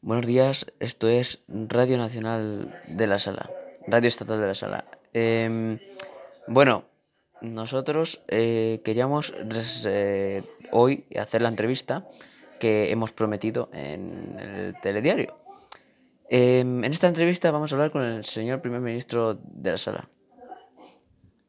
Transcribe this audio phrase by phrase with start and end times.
[0.00, 3.50] Buenos días, esto es Radio Nacional de la Sala,
[3.86, 4.84] Radio Estatal de la Sala.
[5.12, 5.78] Em,
[6.46, 6.84] bueno,
[7.40, 9.32] nosotros eh, queríamos
[9.86, 12.06] eh, hoy hacer la entrevista
[12.60, 15.36] que hemos prometido en el telediario.
[16.28, 20.08] Em, en esta entrevista vamos a hablar con el señor primer ministro de la Sala,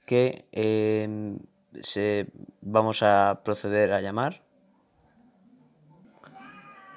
[0.08, 1.38] que em,
[1.82, 2.28] se,
[2.62, 4.42] vamos a proceder a llamar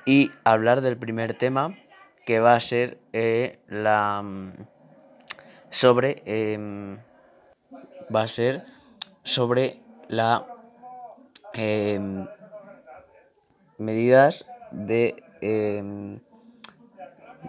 [0.05, 1.77] y hablar del primer tema
[2.27, 4.53] que va a ser eh, la mm,
[5.71, 6.99] sobre em,
[8.15, 8.63] va a ser
[9.23, 10.47] sobre la
[11.53, 12.27] em,
[13.79, 16.21] medidas de em,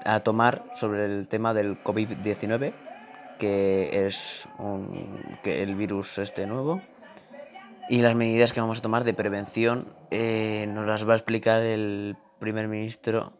[0.03, 2.73] a tomar sobre el tema del COVID-19
[3.39, 6.81] que es un, que el virus este nuevo
[7.89, 11.61] y las medidas que vamos a tomar de prevención eh, nos las va a explicar
[11.61, 13.33] el primer ministro.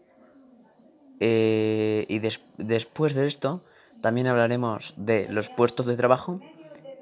[1.20, 2.20] Eh, y
[2.58, 3.64] después de esto,
[4.02, 6.42] también hablaremos de los puestos de trabajo.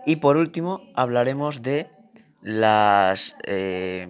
[0.05, 1.89] Y por último, hablaremos de
[2.41, 3.35] las.
[3.45, 4.07] Eh,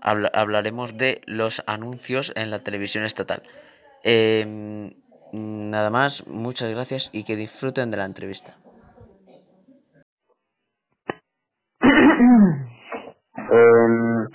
[0.00, 3.42] hablaremos de los anuncios en la televisión estatal.
[5.32, 8.56] Nada más, muchas gracias y que disfruten de la entrevista.
[13.48, 14.26] Em,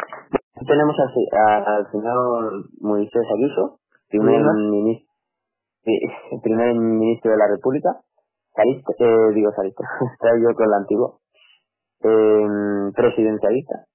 [0.65, 5.07] tenemos al, señor Moisés Aguiso, primer ministro,
[6.43, 7.89] primer ministro de la República,
[8.55, 11.17] salista, eh, digo salista, está yo con la antigua,
[12.03, 13.85] eh, presidencialista,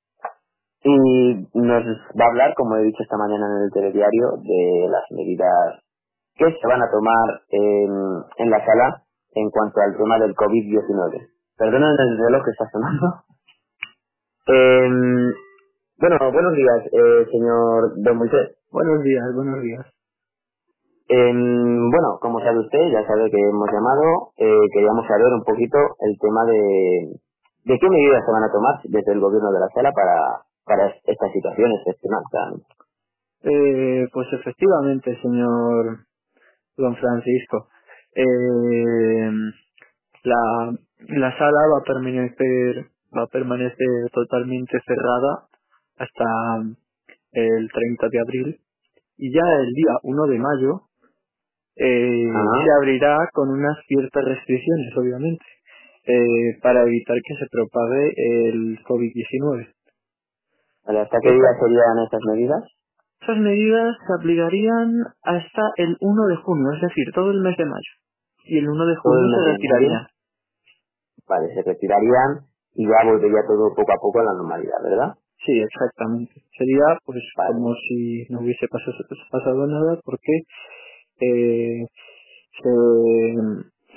[0.83, 5.05] y nos va a hablar, como he dicho esta mañana en el telediario, de las
[5.11, 5.81] medidas
[6.37, 9.03] que se van a tomar en, en la sala
[9.35, 11.29] en cuanto al tema del COVID-19.
[11.57, 13.25] Perdonen el reloj que está sonando.
[14.49, 14.89] Eh,
[15.99, 18.59] bueno, buenos días, eh, señor Don Moisés.
[18.73, 19.87] Buenos días, buenos días.
[21.09, 25.79] Eh, bueno, como sabe usted, ya sabe que hemos llamado, eh, queríamos saber un poquito
[26.01, 27.21] el tema de,
[27.65, 30.95] de qué medidas se van a tomar desde el gobierno de la sala para, para
[31.05, 32.23] esta situación excepcional.
[33.45, 36.07] Eh, pues efectivamente, señor
[36.77, 37.69] Don Francisco.
[38.15, 39.31] Eh,
[40.25, 40.73] la,
[41.09, 45.49] la sala va a permanecer va a permanecer totalmente cerrada
[45.97, 46.63] hasta
[47.33, 48.61] el 30 de abril
[49.19, 50.83] y ya el día 1 de mayo
[51.77, 55.45] eh, se abrirá con unas ciertas restricciones, obviamente,
[56.07, 58.13] eh, para evitar que se propague
[58.49, 59.75] el COVID-19.
[60.87, 62.63] ¿Hasta qué día serían estas medidas?
[63.21, 67.65] Esas medidas se aplicarían hasta el 1 de junio, es decir, todo el mes de
[67.65, 67.93] mayo.
[68.45, 70.07] Y el 1 de junio se retirarían.
[71.29, 75.15] Vale, se retirarían y ya volvería todo poco a poco a la normalidad, ¿verdad?
[75.45, 76.33] Sí, exactamente.
[76.57, 78.97] Sería pues como si no hubiese pasado,
[79.31, 80.45] pasado nada porque
[81.21, 81.87] eh,
[82.61, 82.73] se,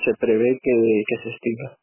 [0.04, 1.76] se prevé que, que se extinga.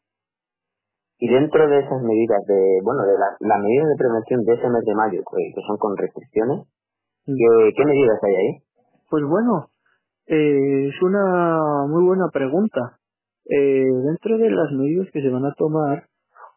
[1.20, 4.68] Y dentro de esas medidas de, bueno, de las la medidas de prevención de ese
[4.70, 6.66] mes de mayo, que, son con restricciones,
[7.26, 7.34] mm.
[7.34, 8.52] ¿qué, ¿qué, medidas hay ahí?
[9.10, 9.66] Pues bueno,
[10.26, 12.98] eh, es una muy buena pregunta.
[13.50, 16.06] Eh, dentro de las medidas que se van a tomar,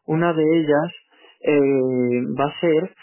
[0.06, 0.92] una de ellas
[1.40, 2.94] eh, va a ser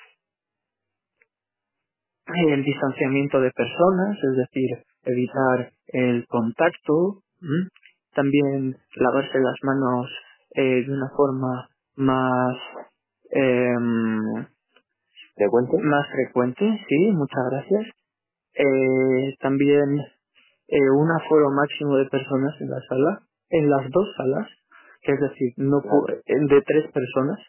[2.27, 4.69] el distanciamiento de personas, es decir,
[5.03, 7.23] evitar el contacto,
[8.13, 10.07] también lavarse las manos
[10.55, 12.57] eh, de una forma más
[13.31, 14.45] em,
[15.35, 17.87] frecuente, más frecuente, sí, muchas gracias.
[18.53, 19.99] Eh, también
[20.67, 24.47] eh, un aforo máximo de personas en la sala, en las dos salas,
[25.01, 27.39] es decir, no de tres personas,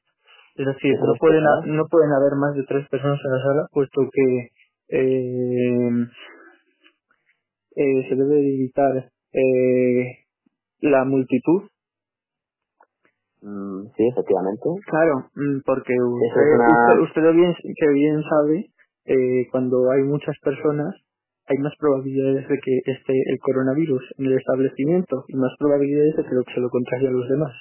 [0.56, 4.02] es decir, no pueden, no pueden haber más de tres personas en la sala, puesto
[4.12, 4.50] que
[4.88, 6.06] eh,
[7.76, 10.26] eh, se debe evitar eh,
[10.80, 11.62] la multitud.
[13.42, 14.68] Mm, sí, efectivamente.
[14.86, 18.70] Claro, mm, porque usted, usted, bien, que bien sabe,
[19.06, 20.94] eh, cuando hay muchas personas,
[21.50, 26.22] hay más probabilidades de que esté el coronavirus en el establecimiento y más probabilidades de
[26.22, 27.52] que se lo contagie a los demás.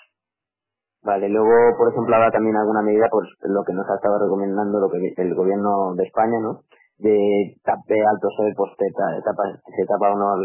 [1.01, 4.79] Vale, luego, por ejemplo, habrá también alguna medida, pues lo que nos ha estado recomendando
[4.79, 6.61] lo que el gobierno de España, ¿no?
[6.99, 10.35] De tape alto sol, pues te tapa, se tapa uno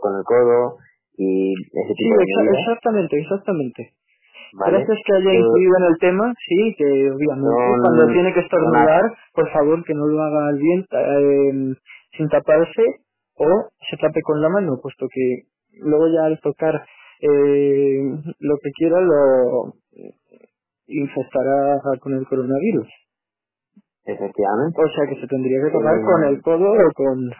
[0.00, 0.78] con el codo
[1.18, 3.92] y ese tipo sí, de exactamente, exactamente.
[4.54, 7.50] Gracias que haya incluido en el tema, sí, que obviamente
[7.82, 9.02] cuando tiene que estornudar,
[9.34, 11.74] por favor que no lo haga al viento eh,
[12.16, 12.82] sin taparse
[13.36, 15.48] o se tape con la mano, puesto que
[15.80, 16.84] luego ya al tocar
[17.20, 17.98] eh,
[18.38, 19.74] lo que quiera lo
[20.86, 22.88] infectará con el coronavirus.
[24.04, 24.82] Efectivamente.
[24.82, 27.30] O sea que se tendría que tocar con el codo o con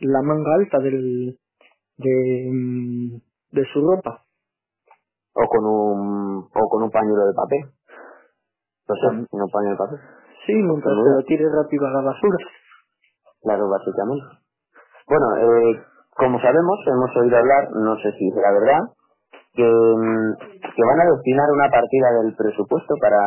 [0.00, 1.38] la manga alta del,
[1.96, 3.20] de,
[3.52, 4.24] de su ropa.
[5.34, 7.64] O con un, o con un pañuelo de papel.
[8.88, 9.98] No sé, con un pañuelo de papel.
[10.46, 12.38] Sí, mientras se lo tire rápido a la basura.
[13.42, 14.26] Claro, básicamente.
[15.08, 15.80] Bueno, eh,
[16.16, 18.80] como sabemos, hemos oído hablar, no sé si será verdad,
[19.54, 20.34] que, mm,
[20.76, 23.20] que van a destinar una partida del presupuesto para,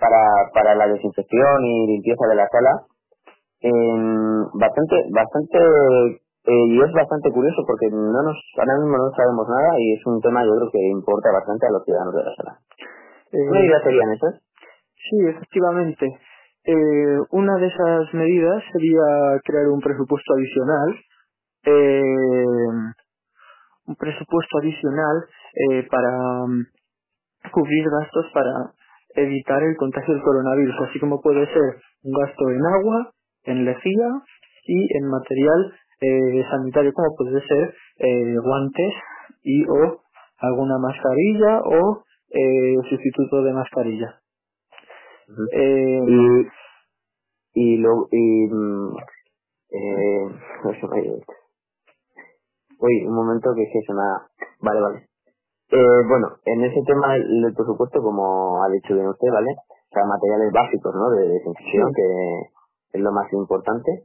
[0.00, 2.86] para, para la desinfección y limpieza de la sala
[4.54, 5.58] bastante, bastante,
[6.46, 10.06] eh, y es bastante curioso porque no nos, ahora mismo no sabemos nada y es
[10.06, 12.58] un tema yo creo que importa bastante a los ciudadanos de la sala.
[13.30, 14.34] ¿Qué Eh, medidas serían esas?
[15.10, 16.06] Sí, efectivamente.
[16.64, 20.94] Eh, una de esas medidas sería crear un presupuesto adicional,
[21.64, 22.66] eh,
[23.86, 25.24] un presupuesto adicional
[25.54, 26.66] eh, para mm,
[27.52, 28.72] cubrir gastos para
[29.14, 33.12] evitar el contagio del coronavirus, así como puede ser un gasto en agua,
[33.44, 34.08] en lejía
[34.66, 38.94] y en material eh, sanitario, como puede ser eh, guantes
[39.42, 40.02] y o
[40.38, 44.21] alguna mascarilla o eh, sustituto de mascarilla.
[45.28, 45.42] Ujú.
[45.52, 46.00] Eh,
[47.54, 48.96] Y, y lo, y, mm,
[49.70, 51.20] eh.
[52.80, 54.26] Uy, un momento que es que se me ha,
[54.60, 54.98] vale, vale.
[55.70, 59.52] Eh, bueno, en ese tema del presupuesto, como ha dicho bien usted, ¿vale?
[59.52, 61.10] O sea, materiales básicos, ¿no?
[61.10, 61.94] De desinfección, Sí.
[61.96, 64.04] que es lo más importante.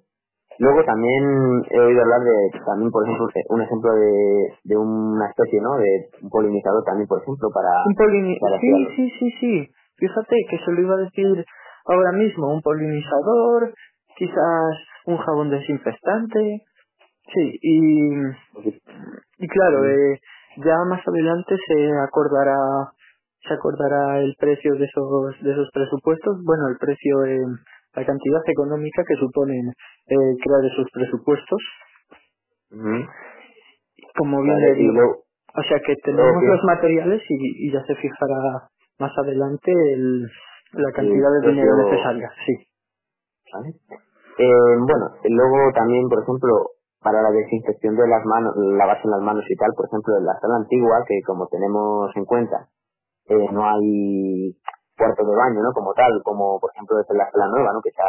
[0.59, 5.61] Luego también he oído hablar de, también por ejemplo, un ejemplo de, de una especie,
[5.61, 5.75] ¿no?
[5.77, 7.69] De un polinizador también, por ejemplo, para...
[7.85, 8.89] Un polini para sí, hacerlo.
[8.95, 9.71] sí, sí, sí.
[9.97, 11.45] Fíjate que se lo iba a decir
[11.85, 12.53] ahora mismo.
[12.53, 13.73] Un polinizador,
[14.15, 16.61] quizás un jabón desinfectante.
[17.33, 18.09] Sí, y,
[19.39, 20.19] y claro, eh,
[20.57, 22.55] ya más adelante se acordará
[23.47, 26.37] se acordará el precio de esos de esos presupuestos.
[26.43, 27.39] Bueno, el precio, eh,
[27.95, 31.61] la cantidad económica que suponen eh, crear esos presupuestos.
[34.15, 35.23] Como bien Vale, le digo,
[35.55, 38.67] O sea que tenemos los materiales y, y ya se fijará
[38.99, 40.23] más adelante el,
[40.73, 42.31] la cantidad de precio- dinero necesaria.
[42.45, 42.53] Sí.
[43.53, 43.69] ¿vale?
[44.39, 46.71] Eh, bueno, luego también, por ejemplo,
[47.01, 50.39] para la desinfección de las manos, lavarse las manos y tal, por ejemplo, en la
[50.41, 52.67] sala antigua, que como tenemos en cuenta,
[53.29, 54.55] eh, no hay
[54.97, 55.73] cuarto de baño, ¿no?
[55.73, 57.81] Como tal, como por ejemplo es en la sala nueva, ¿no?
[57.81, 58.05] Que está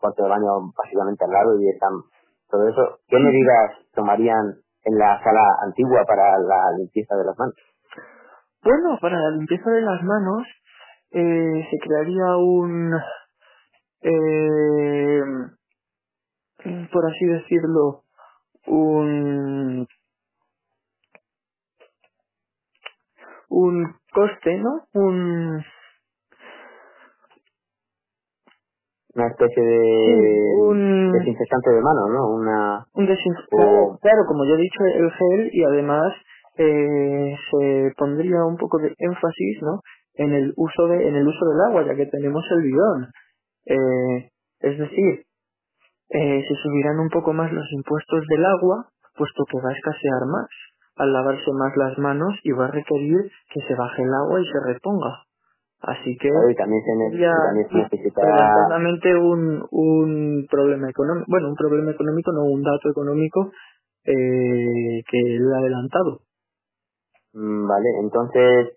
[0.00, 1.92] cuarto de baño básicamente al lado y están
[2.50, 2.98] todo eso.
[3.08, 7.54] ¿Qué medidas tomarían en la sala antigua para la limpieza de las manos?
[8.64, 10.48] Bueno, para la limpieza de las manos
[11.12, 12.94] eh, se crearía un,
[14.02, 15.22] eh,
[16.92, 18.04] por así decirlo,
[18.66, 19.86] un
[23.50, 24.86] un coste, ¿no?
[24.94, 25.64] Un
[29.14, 32.28] Una especie de Sí, un- desinfectante de manos, ¿no?
[32.30, 32.86] Una...
[32.94, 36.14] Un desinf- O- claro, claro, como ya he dicho, el gel y además
[36.56, 39.80] eh, se pondría un poco de énfasis, ¿no?
[40.14, 43.08] En el uso de, en el uso del agua, ya que tenemos el bidón.
[43.66, 44.30] Eh,
[44.60, 45.24] es decir,
[46.10, 50.26] eh, se subirán un poco más los impuestos del agua, puesto que va a escasear
[50.30, 50.48] más
[50.96, 53.18] al lavarse más las manos y va a requerir
[53.52, 55.24] que se baje el agua y se reponga.
[55.80, 58.22] Así que y también se, sería también se necesita...
[59.20, 63.50] un, un problema económico, bueno, un problema económico, no un dato económico
[64.04, 66.20] eh, que él ha adelantado.
[67.34, 68.74] Mm, Vale, entonces,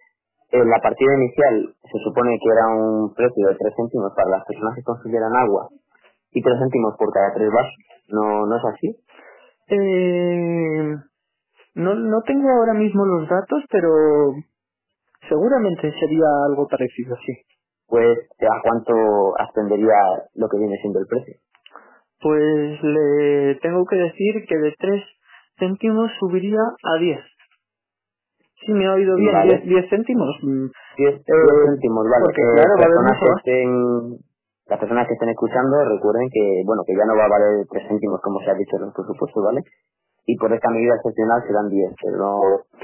[0.52, 4.46] en la partida inicial se supone que era un precio de 3 céntimos para las
[4.46, 5.70] personas que consumieran agua
[6.32, 7.76] y 3 céntimos por cada 3 vasos.
[8.10, 8.98] ¿No, ¿No es así?
[9.70, 10.96] Eh,
[11.76, 14.34] no, no tengo ahora mismo los datos, pero
[15.30, 17.34] seguramente sería algo parecido, sí.
[17.88, 18.94] Pues, ¿a cuánto
[19.40, 19.96] ascendería
[20.36, 21.36] lo que viene siendo el precio?
[22.22, 25.04] Pues le tengo que decir que de 3
[25.60, 27.37] céntimos subiría a 10.
[28.66, 29.58] Sí, me ha oído bien, Vale.
[29.62, 30.36] 10, 10 céntimos.
[30.44, 32.24] mm, 10, Eh, céntimos, vale.
[32.26, 33.70] porque, Eh, claro, personas que estén,
[34.68, 37.88] las personas que estén escuchando, recuerden que, bueno, que ya no va a valer 3
[37.88, 39.62] céntimos como se ha dicho en los presupuestos, ¿vale?
[40.26, 42.32] Y por esta medida excepcional serán 10, pero no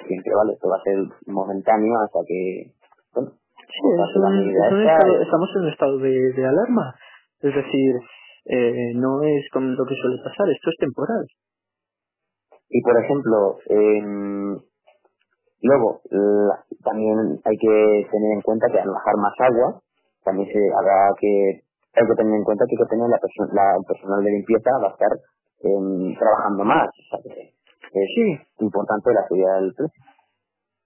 [0.08, 0.54] siempre, ¿vale?
[0.54, 2.72] Esto va a ser momentáneo hasta que,
[3.16, 3.32] bueno,
[3.74, 6.14] Sí, es un- la medida es un esta estado- es- estamos en un estado de,
[6.34, 6.96] de alarma.
[7.42, 7.96] Es decir,
[8.46, 11.26] eh, no es como lo que suele pasar, esto es temporal.
[12.70, 14.58] Y por ejemplo, em,
[15.64, 19.82] luego la- también hay que tener en cuenta que al bajar más agua,
[20.24, 21.64] también se habrá que
[21.96, 24.32] hay que tener en cuenta que, hay que tener la perso- la- el personal de
[24.32, 25.12] limpieza va a estar
[25.64, 27.40] em, trabajando más, o sea que
[27.94, 28.26] es Sí,
[28.60, 30.04] importante la subida del precio.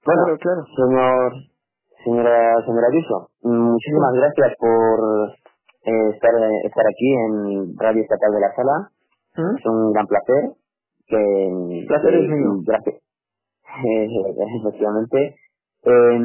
[0.05, 0.61] Bueno, claro, claro.
[0.75, 1.33] señor,
[2.03, 5.29] señora, señora Ayuso, muchísimas gracias por
[5.87, 6.31] eh, estar,
[6.65, 8.89] estar aquí en Radio Estatal de la Sala.
[9.37, 9.55] ¿Mm?
[9.57, 10.43] Es un gran placer.
[11.07, 12.49] Que, Placer que- es mío.
[12.65, 12.95] Gracias.
[13.75, 15.35] Efectivamente.
[15.83, 16.19] Eh,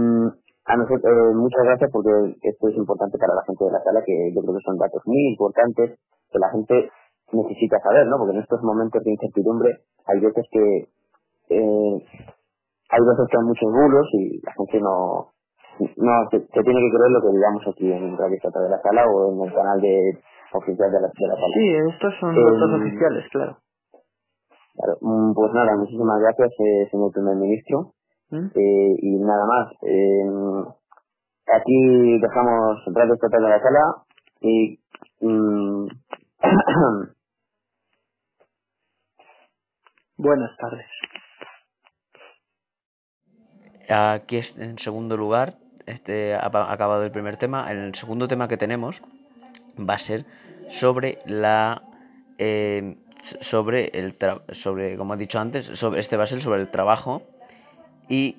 [0.64, 2.10] a nosotros, eh, muchas gracias porque
[2.42, 5.02] esto es importante para la gente de la sala, que yo creo que son datos
[5.06, 5.98] muy importantes
[6.30, 6.90] que la gente
[7.32, 8.16] necesita saber, ¿no?
[8.18, 9.70] Porque en estos momentos de incertidumbre
[10.06, 10.88] hay veces que
[11.50, 11.96] eh,
[12.90, 15.32] hay veces que hay muchos bulos y la gente no
[15.96, 19.04] no se, se tiene que creer lo que digamos aquí en Radio de la Sala
[19.08, 20.18] o en el canal de
[20.52, 21.54] oficial de la, de la sala.
[21.54, 23.56] Sí, estos son Eh, datos oficiales, claro.
[24.74, 27.94] Claro, mm, Pues nada, muchísimas gracias, eh, señor primer ministro.
[28.30, 28.46] ¿Mm?
[28.54, 29.72] Eh, y nada más.
[29.82, 30.24] Eh,
[31.54, 34.04] aquí dejamos Radio Estatal de la Sala
[34.40, 34.80] y
[35.20, 35.86] mm,
[40.16, 40.86] Buenas tardes.
[43.88, 45.54] Aquí es en segundo lugar,
[45.86, 47.70] este ha acabado el primer tema.
[47.72, 49.02] El segundo tema que tenemos
[49.78, 50.24] va a ser
[50.68, 51.82] sobre la
[52.38, 56.60] eh, sobre el tra- sobre como he dicho antes, sobre este va a ser sobre
[56.60, 57.22] el trabajo
[58.08, 58.36] y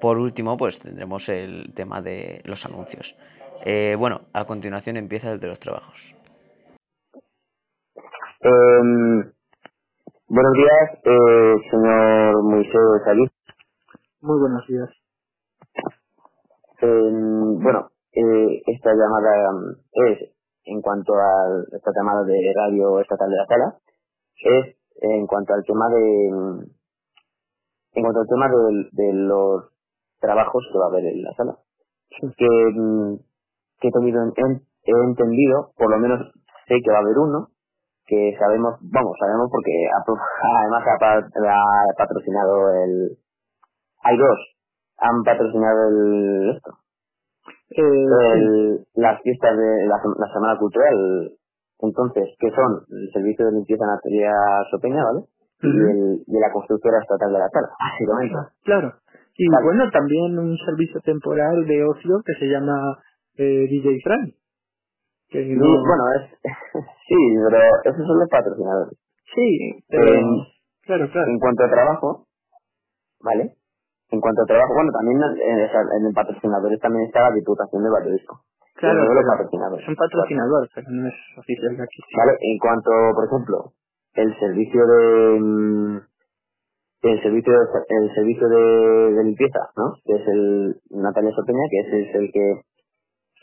[0.00, 3.16] por último pues tendremos el tema de los anuncios.
[3.64, 6.14] Eh, bueno, a continuación empieza el de los trabajos.
[8.40, 8.80] eh,
[10.28, 13.24] buenos días, eh, señor Moisés Salí.
[14.20, 14.90] Muy buenos días.
[16.80, 17.10] Eh,
[17.60, 19.76] bueno, eh, esta llamada mm,
[20.12, 20.30] es,
[20.70, 23.76] en cuanto a esta llamada de Radio Estatal de la Sala,
[24.44, 26.28] es en cuanto al tema de,
[27.94, 29.64] en cuanto al tema de, de los
[30.20, 31.56] trabajos que va a haber en la sala.
[32.10, 36.20] Que, que he, tenido en- en- he entendido, por lo menos
[36.66, 37.48] sé que va a haber uno,
[38.06, 39.72] que sabemos, vamos, sabemos porque
[40.60, 43.18] además ha, pa- ha patrocinado el,
[44.02, 44.38] hay dos,
[44.98, 46.70] han patrocinado el, esto.
[47.70, 51.30] El- las fiestas de la, sem- la Semana Cultural,
[51.80, 54.32] entonces, que son el servicio de limpieza Natalia
[54.70, 55.26] Sopeña, ¿vale?
[55.60, 58.34] Y, el, y la constructora estatal de la sala, básicamente.
[58.38, 58.92] Ah, Claro.
[59.36, 59.64] Y Vale.
[59.66, 62.98] bueno, también un servicio temporal de ocio que se llama
[63.36, 64.32] eh, DJ Fran.
[65.28, 66.30] Que Y, bueno, es,
[67.08, 67.16] sí,
[67.50, 68.98] pero esos son los patrocinadores.
[69.34, 70.22] sí, pero, Eh,
[70.82, 71.30] claro, claro.
[71.30, 72.26] En cuanto a trabajo,
[73.22, 73.54] ¿vale?
[74.10, 77.90] En cuanto a trabajo, bueno, también en, en el patrocinadores también está la Diputación de
[77.90, 78.24] Valladolid.
[78.76, 79.82] Claro, los patrocinadores.
[79.82, 81.98] es un patrocinador, pero no es oficial de aquí.
[82.16, 83.56] Vale, en cuanto, por ejemplo,
[84.14, 85.96] el servicio de mm,
[87.02, 89.94] el servicio de, el servicio de, de limpieza, ¿no?
[90.04, 92.46] Que es el Natalia Sopeña, que es el que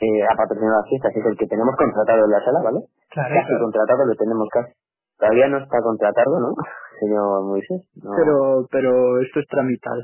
[0.01, 2.79] eh, ha patrocinado las fiestas, que es el que tenemos contratado en la sala, ¿vale?
[3.11, 3.63] Claro, Casi claro.
[3.63, 4.71] contratado, lo tenemos casi.
[5.19, 6.49] Todavía no está contratado, ¿no?
[6.99, 7.83] Señor Moisés.
[8.03, 10.01] No, Pero, pero esto es tramitado.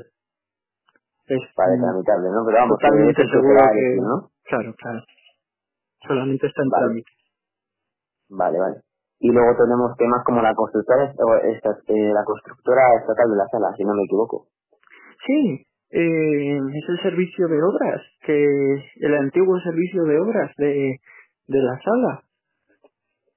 [1.32, 2.44] Es para mm, tramitable, ¿no?
[2.44, 3.96] Pero vamos, totalmente seguro que...
[3.96, 4.30] ¿no?
[4.44, 5.00] Claro, claro.
[6.06, 6.84] Solamente está en Vale.
[6.86, 7.10] trámite.
[8.30, 8.76] Vale, vale.
[9.20, 11.06] Y luego tenemos temas como la constructora,
[11.44, 14.48] esta, eh, la constructora estatal de la sala, si no me equivoco.
[15.26, 21.00] Sí, eh, es el servicio de obras, que el antiguo servicio de obras de,
[21.48, 22.22] de la sala.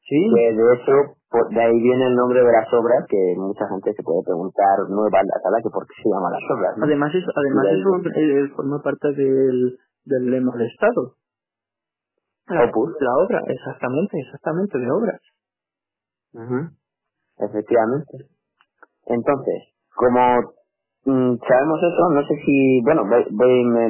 [0.08, 0.94] Sí, Que de hecho,
[1.36, 4.88] por- de ahí viene el nombre de las obras, que mucha gente se puede preguntar,
[4.90, 6.86] nueva la sala, que por qué se llama las obras, ¿no?
[6.86, 11.16] además, es, además ahí eso eh, forma parte del, del lema del Estado.
[12.48, 12.96] La, Opus.
[13.00, 15.22] la obra, exactamente, exactamente, de obras.
[17.40, 18.18] Efectivamente.
[19.08, 19.64] Entonces,
[19.96, 20.20] como
[21.06, 23.90] mm, sabemos eso, no sé si, bueno, ve- ve- me,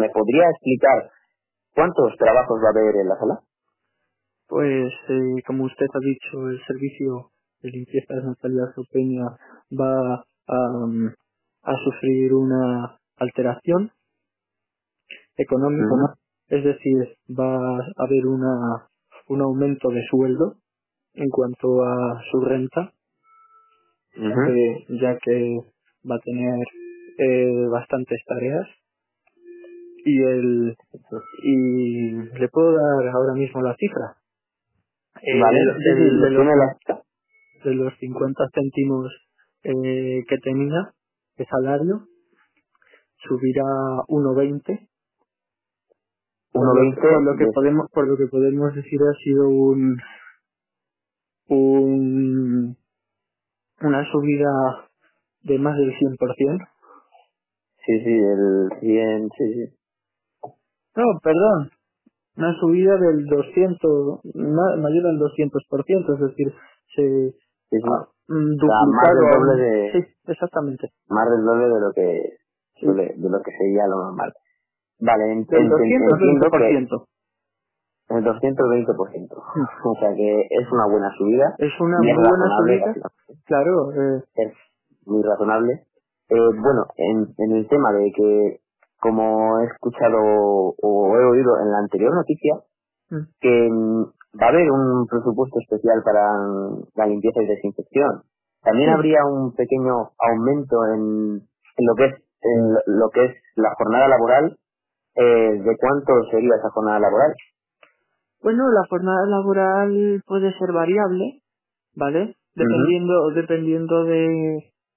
[0.00, 1.10] me podría explicar
[1.74, 3.40] cuántos trabajos va a haber en la sala?
[4.52, 7.30] Pues, eh, como usted ha dicho, el servicio
[7.62, 9.24] de limpieza de Natalia Sopeña
[9.72, 11.06] va a, um,
[11.62, 13.90] a sufrir una alteración
[15.38, 16.18] económica,
[16.48, 18.88] es decir, va a haber una,
[19.28, 20.56] un aumento de sueldo
[21.14, 22.92] en cuanto a su renta,
[24.16, 25.60] eh, ya que
[26.04, 26.66] va a tener
[27.16, 28.68] eh, bastantes tareas.
[30.04, 30.76] Y el
[31.42, 34.21] y le puedo dar ahora mismo la cifra
[35.22, 36.46] Eh, Vale, de, de- de los,
[37.64, 39.12] de los 50 céntimos
[39.64, 40.92] eh, que tenía
[41.38, 42.06] de salario
[43.28, 43.64] subirá
[44.08, 44.88] 1.20
[46.52, 49.48] por lo, 1,20 por lo que de- podemos por lo que podemos decir ha sido
[49.48, 49.98] un
[51.48, 52.76] un
[53.82, 54.50] una subida
[55.42, 56.66] de más del 100%.
[57.86, 59.74] Sí, sí, el 100, sí, sí.
[60.96, 61.70] No, perdón.
[62.36, 66.52] Una subida del 200, ma- mayor del 200%, es decir,
[66.96, 67.32] se
[67.70, 67.76] sí,
[68.28, 69.98] mm, más del doble de- Sí,
[70.28, 70.88] exactamente.
[71.08, 72.36] Más del doble de lo que
[72.80, 72.86] Sí.
[72.86, 74.32] de lo que sería lo normal.
[75.00, 77.06] Vale, ent- Del ent- 200 al entiendo que 20%.
[78.08, 79.36] el 220%.
[79.84, 81.54] o sea que es una buena subida.
[81.58, 82.94] Es una muy buena subida.
[83.46, 83.92] Claro.
[83.92, 84.22] Eh.
[84.36, 84.52] Es
[85.06, 85.84] muy razonable.
[86.28, 88.60] Eh, bueno, en, en el tema de que,
[89.02, 90.16] como he escuchado
[90.78, 92.54] o he oído en la anterior noticia,
[93.10, 93.22] mm.
[93.40, 93.68] que
[94.40, 96.22] va a haber un presupuesto especial para
[96.94, 98.22] la limpieza y desinfección.
[98.62, 103.74] También habría un pequeño aumento en, en lo que es en lo que es la
[103.76, 104.56] jornada laboral.
[105.14, 107.34] Eh, ¿De cuánto sería esa jornada laboral?
[108.42, 111.42] Bueno, la jornada laboral puede ser variable,
[111.94, 112.36] ¿vale?
[112.54, 114.56] Dependiendo, dependiendo de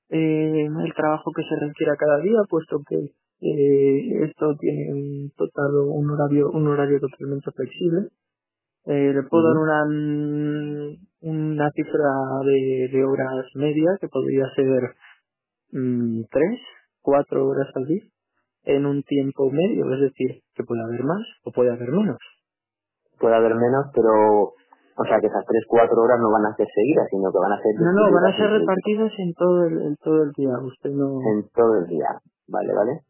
[0.10, 3.12] eh, el trabajo que se requiera cada día, puesto que
[3.46, 8.10] eh, esto tiene un total un horario un horario totalmente flexible.
[8.86, 12.12] Eh, le puedo dar una una cifra
[12.46, 14.96] de, de horas medias que podría ser
[15.72, 16.60] mm, tres,
[17.02, 18.04] cuatro horas al día
[18.64, 22.18] en un tiempo medio, es decir, que puede haber más o puede haber menos
[23.20, 24.54] puede haber menos, pero
[24.98, 27.60] o sea que esas 3-4 horas no van a ser seguidas, sino que van a
[27.60, 27.76] ser...
[27.80, 31.20] No, no, van a ser repartidas en todo el, en todo el día, usted no...
[31.20, 32.08] En todo el día,
[32.48, 33.02] vale, vale.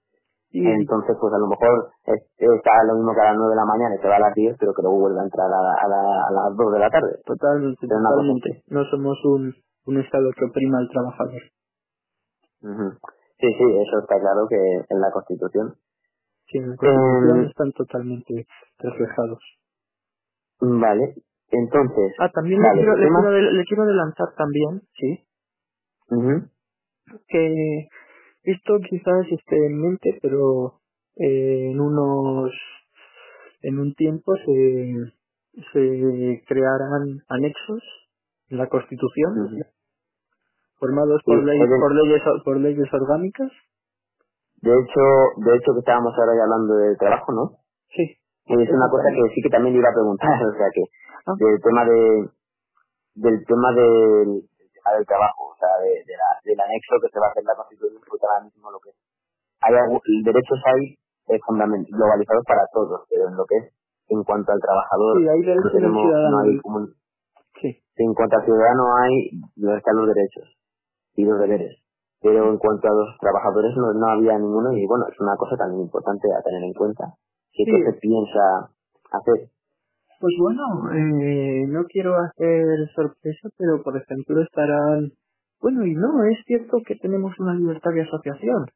[0.55, 0.63] Y...
[0.65, 3.95] Entonces, pues a lo mejor está lo mismo que a las 9 de la mañana
[3.95, 6.31] y se va a las 10, pero que luego vuelve a entrar a, a, a
[6.31, 7.19] las 2 de la tarde.
[7.25, 8.63] Totalmente, totalmente.
[8.69, 9.53] No somos un,
[9.87, 11.41] un Estado que oprima al trabajador.
[13.39, 15.75] Sí, sí, eso está claro que en la Constitución.
[16.47, 18.47] Sí, en la Constitución em, están totalmente
[18.79, 19.43] reflejados.
[20.61, 21.15] Vale,
[21.51, 22.15] entonces...
[22.19, 25.27] Ah, también le, quiero, le, quiero, adelantar también, sí,
[27.27, 27.87] que
[28.45, 30.79] esto quizás esté en mente, pero
[31.15, 32.51] eh, en unos...
[33.61, 34.95] en un tiempo se,
[35.73, 37.83] se crearán anexos
[38.49, 39.33] en la Constitución,
[40.77, 43.51] formados por, leyes, por, leyes, por leyes orgánicas.
[44.61, 45.01] De hecho,
[45.45, 47.57] de hecho que estábamos ahora ya hablando de trabajo, ¿no?
[47.89, 50.83] Sí es una cosa que sí que también iba a preguntar, o sea que
[51.25, 51.33] ah.
[51.37, 52.29] del tema de
[53.15, 57.31] del tema del, del trabajo, o sea, de, la, del anexo que se va a
[57.33, 58.93] hacer la Constitución, pues ahora mismo lo que
[59.65, 59.73] hay
[60.23, 60.93] derechos hay
[61.33, 63.65] eh, globalizados para todos, pero en lo que es
[64.07, 66.85] en cuanto al trabajador sí, tenemos, no hay como
[67.59, 67.81] sí.
[67.97, 70.45] en cuanto al ciudadano hay están los derechos
[71.17, 71.81] y los deberes
[72.21, 75.57] pero en cuanto a los trabajadores no, no había ninguno y bueno es una cosa
[75.57, 77.17] también importante a tener en cuenta
[77.55, 78.67] ¿Qué se piensa
[79.11, 79.47] hacer?
[80.19, 85.11] Pues bueno, eh, no quiero hacer sorpresa, pero por ejemplo estarán...
[85.65, 88.67] Bueno, y no, es cierto que tenemos una libertad de asociación,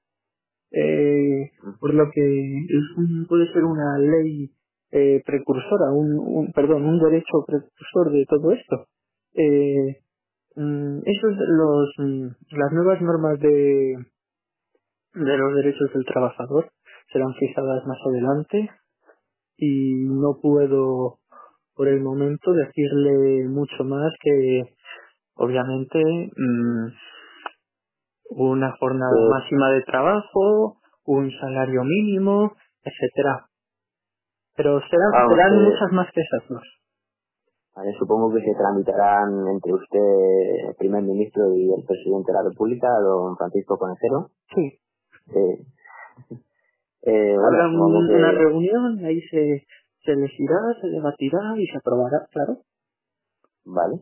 [0.72, 4.50] eh, por lo que es puede ser una ley
[4.90, 8.88] eh, precursora, un, un, perdón, un derecho precursor de todo esto.
[9.36, 10.02] Eh,
[10.56, 13.94] mm, esos los mm, las nuevas normas de
[15.14, 16.72] de los derechos del trabajador
[17.14, 18.68] serán fijadas más adelante
[19.58, 21.20] y no puedo
[21.76, 24.64] por el momento decirle mucho más que
[25.40, 26.00] obviamente
[26.36, 26.88] mmm,
[28.32, 33.48] una jornada máxima de trabajo, un salario mínimo, etcétera.
[34.56, 36.64] Pero serán, serán muchas más que esas dos.
[37.76, 42.50] Vale, supongo que se tramitarán entre usted, el primer ministro y el presidente de la
[42.50, 44.30] República, don Francisco Conejero.
[44.54, 44.80] Sí.
[47.02, 49.64] Eh, eh, una reunión, ahí se,
[50.04, 52.58] se elegirá, se debatirá y se aprobará, claro.
[53.64, 54.02] Vale,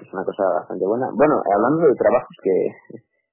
[0.00, 1.06] es una cosa bastante buena.
[1.14, 2.56] Bueno, hablando de trabajos que,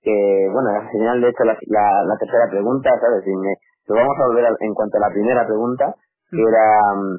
[0.01, 0.15] que
[0.51, 1.57] bueno, al final de hecho la,
[2.03, 3.25] la, tercera pregunta, ¿sabes?
[3.25, 3.53] Y me,
[3.87, 5.95] lo vamos a volver en cuanto a la primera pregunta,
[6.29, 6.47] que mm.
[6.47, 7.15] era mm,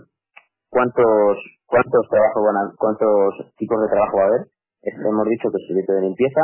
[0.70, 4.46] cuántos cuántos trabajos van a, cuántos tipos de trabajo va a haber.
[4.82, 6.42] hemos dicho que el servicio de limpieza.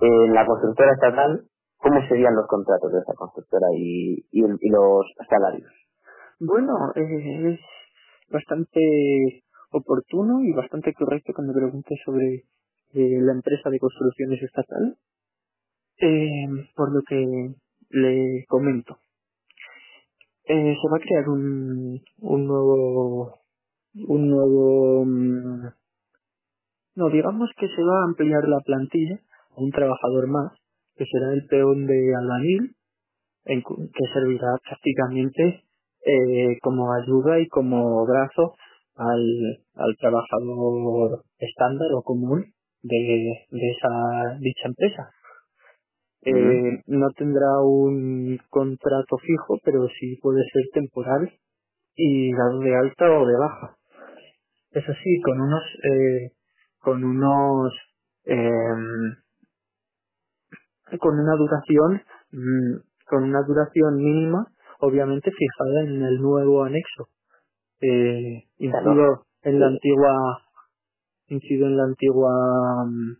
[0.00, 1.42] En la constructora estatal
[1.78, 5.70] ¿Cómo serían los contratos de esa constructora y, y, los salarios?
[6.40, 7.60] Bueno, eh, es
[8.30, 12.44] bastante oportuno y bastante correcto cuando pregunte sobre
[12.94, 14.96] eh, la empresa de construcciones estatal,
[16.00, 17.54] eh, por lo que
[17.90, 18.98] le comento.
[20.44, 23.40] Eh, se va a crear un, un nuevo,
[23.94, 25.66] un nuevo, mm,
[26.96, 29.20] no, digamos que se va a ampliar la plantilla
[29.56, 30.52] a un trabajador más
[30.96, 32.74] que será el peón de albañil,
[33.44, 35.64] que servirá prácticamente
[36.04, 38.54] eh, como ayuda y como brazo
[38.98, 42.44] al, al trabajador estándar o común
[42.82, 45.10] de, de esa dicha empresa.
[46.22, 51.30] Eh, no tendrá un contrato fijo, pero sí puede ser temporal
[51.94, 53.76] y dado de alta o de baja.
[54.72, 56.32] Eso sí, con unos, eh,
[56.80, 57.72] con unos
[58.26, 59.16] eh,
[60.96, 64.46] con una duración mm, con una duración mínima
[64.80, 67.08] obviamente fijada en el nuevo anexo
[67.80, 70.42] eh, incido en la antigua,
[71.28, 72.30] incido en la antigua,
[72.86, 73.16] mm,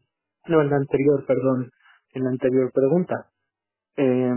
[0.53, 1.71] no, en la anterior, perdón,
[2.15, 3.27] en la anterior pregunta.
[3.97, 4.35] Eh,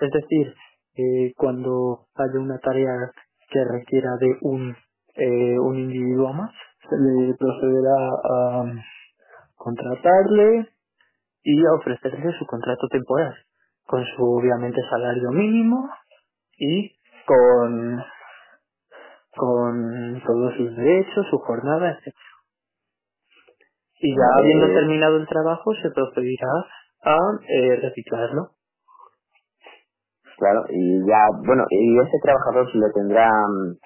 [0.00, 0.54] Es decir,
[0.96, 2.92] eh, cuando haya una tarea
[3.50, 4.76] que requiera de un,
[5.14, 6.52] eh, un individuo más,
[6.88, 8.64] se le procederá a
[9.56, 10.68] contratarle
[11.44, 13.34] y a ofrecerle su contrato temporal,
[13.86, 15.88] con su obviamente salario mínimo
[16.58, 16.92] y
[17.26, 18.02] con,
[19.36, 22.14] con todos sus derechos, su jornada, etc.
[24.00, 26.52] Y ya habiendo terminado el trabajo se procederá
[27.04, 27.18] a
[27.48, 28.50] eh, reciclarlo.
[30.38, 33.76] Claro, y ya, bueno, y ese trabajador se le tendrá, mm,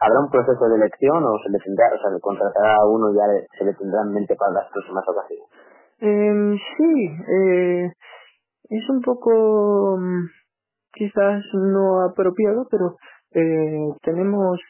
[0.00, 3.12] ¿habrá un proceso de elección o se le tendrá, o sea, le contratará a uno
[3.12, 5.48] y ya le- se le tendrá en mente para las próximas ocasiones?
[6.00, 7.92] Eh, sí, eh,
[8.70, 10.26] es un poco mm,
[10.94, 12.96] quizás no apropiado, pero
[13.32, 14.60] eh, tenemos,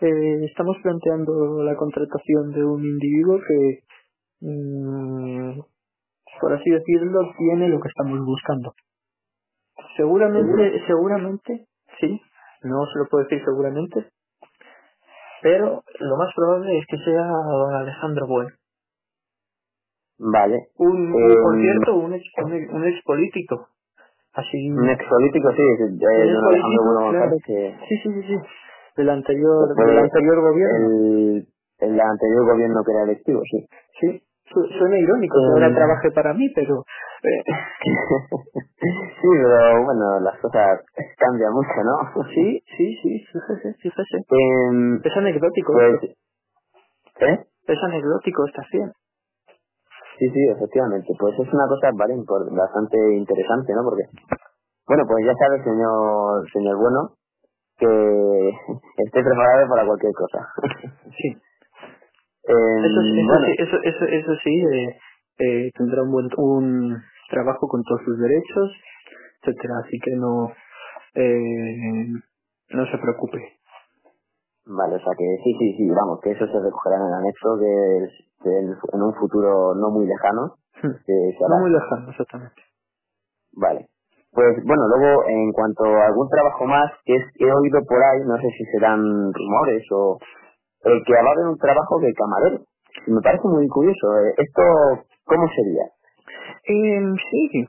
[0.00, 3.80] eh, estamos planteando la contratación de un individuo que,
[4.40, 5.60] mm,
[6.40, 8.74] por así decirlo, tiene lo que estamos buscando.
[9.96, 11.66] Seguramente, seguramente,
[12.00, 12.20] sí,
[12.62, 14.06] no se lo puedo decir seguramente,
[15.42, 18.50] pero lo más probable es que sea don Alejandro Bueno.
[20.18, 20.68] Vale.
[20.78, 23.68] Un, Eh, por cierto, un ex, un, ex- un ex político.
[24.32, 24.70] Así.
[24.70, 27.36] Un ex político, sí, es Alejandro Bueno claro.
[27.44, 28.36] Que Sí, sí, sí, sí.
[28.98, 30.88] Del anterior, del anterior gobierno.
[30.90, 33.66] el, el anterior gobierno que era electivo, sí.
[34.00, 34.22] Sí.
[34.52, 36.82] Su- Suena irónico que ahora trabaje para mí, pero
[37.22, 37.42] eh,
[39.22, 40.80] sí, pero bueno, las cosas
[41.18, 42.24] cambian mucho, ¿no?
[42.34, 44.18] sí, sí, sí, fíjese, fíjese.
[44.28, 46.28] Em, Es anecdótico pues, esto.
[47.26, 47.46] ¿eh?
[47.68, 48.92] Es anecdótico esta acción.
[50.18, 51.08] Sí, sí, efectivamente.
[51.18, 52.16] Pues es una cosa vale,
[52.52, 53.84] bastante interesante, ¿no?
[53.84, 54.04] Porque,
[54.88, 57.14] bueno, pues ya sabe, señor, señor Bueno,
[57.78, 58.50] que
[59.04, 60.48] esté preparado para cualquier cosa.
[61.22, 61.36] Sí.
[62.44, 64.98] Em, Eso, sí- eso, bueno, sí, eso, eso, eso sí, eh,
[65.38, 66.96] eh, tendrá un buen un
[67.30, 68.72] trabajo con todos sus derechos,
[69.42, 70.52] etcétera, así que no
[71.14, 72.08] eh,
[72.70, 73.38] no se preocupe.
[74.66, 77.58] vale, o sea que sí, sí, sí, vamos, que eso se recogerá en el anexo
[77.58, 78.12] que, es,
[78.42, 80.92] que en, un futuro no muy lejano Hmm.
[81.50, 82.62] No muy lejano, exactamente.
[83.54, 83.88] Vale.
[84.32, 88.20] Pues bueno, luego en cuanto a algún trabajo más que es- he oído por ahí,
[88.26, 89.00] no sé si serán
[89.34, 90.18] rumores o
[90.84, 92.60] eh, que va a un trabajo de camarero.
[93.08, 94.18] Me parece muy curioso.
[94.20, 94.62] eh, ¿Esto
[95.26, 95.84] cómo sería?
[96.68, 97.66] Eh, sí,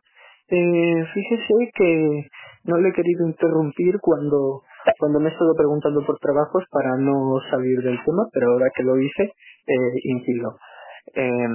[0.49, 2.27] eh, fíjese que
[2.65, 4.63] no le he querido interrumpir cuando
[4.99, 8.83] cuando me he estado preguntando por trabajos para no salir del tema, pero ahora que
[8.83, 9.23] lo hice,
[9.67, 10.57] eh, incido.
[11.15, 11.47] Eh,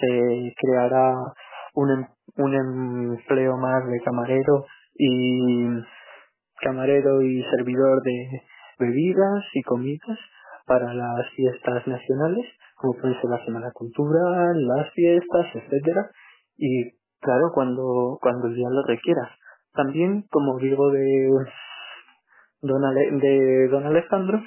[0.00, 1.14] se creará
[1.74, 5.66] un, em- un empleo más de camarero y
[6.60, 8.42] camarero y servidor de
[8.78, 10.18] bebidas y comidas
[10.66, 16.10] para las fiestas nacionales, como puede ser la Semana Cultural, las fiestas, etcétera,
[16.56, 19.30] y claro, cuando cuando día lo requiera.
[19.72, 21.28] También, como digo de
[22.60, 24.40] don, Ale- de don Alejandro,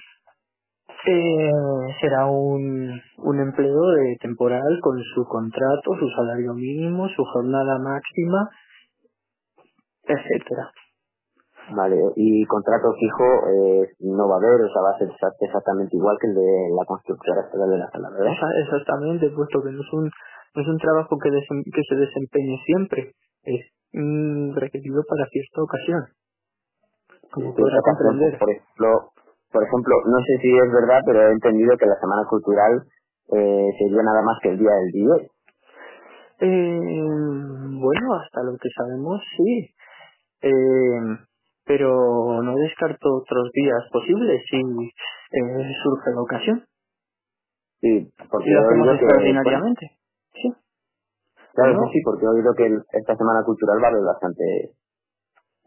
[1.08, 1.52] eh,
[2.02, 8.50] será un, un empleo de temporal con su contrato, su salario mínimo, su jornada máxima,
[10.06, 10.72] etcétera.
[11.76, 15.34] Vale, y contrato fijo eh, no va a haber, o sea, va a ser exa-
[15.40, 18.34] exactamente igual que el de la constructora estatal de la sala, ¿verdad?
[18.64, 22.58] Exactamente, puesto que no es un, no es un trabajo que, desem- que se desempeñe
[22.66, 26.02] siempre, es mm, requerido para cierta ocasión.
[27.32, 28.40] Como Sí, podrá esta ocasión, comprender.
[28.40, 29.12] Por ejemplo,
[29.56, 32.84] por ejemplo, no sé si es verdad, pero he entendido que la Semana Cultural
[33.32, 35.16] eh, sería nada más que el día del día.
[36.42, 39.72] Eh, bueno, hasta lo que sabemos, sí.
[40.42, 41.00] Eh,
[41.66, 46.66] pero no descarto otros días posibles si eh, surge la ocasión.
[47.80, 48.94] Sí, porque Y lo hacemos que...
[49.06, 49.92] extraordinariamente.
[50.34, 50.54] Sí.
[51.54, 51.90] Claro, No.
[51.94, 54.44] sí, porque he oído que el- esta Semana Cultural va a haber bastante...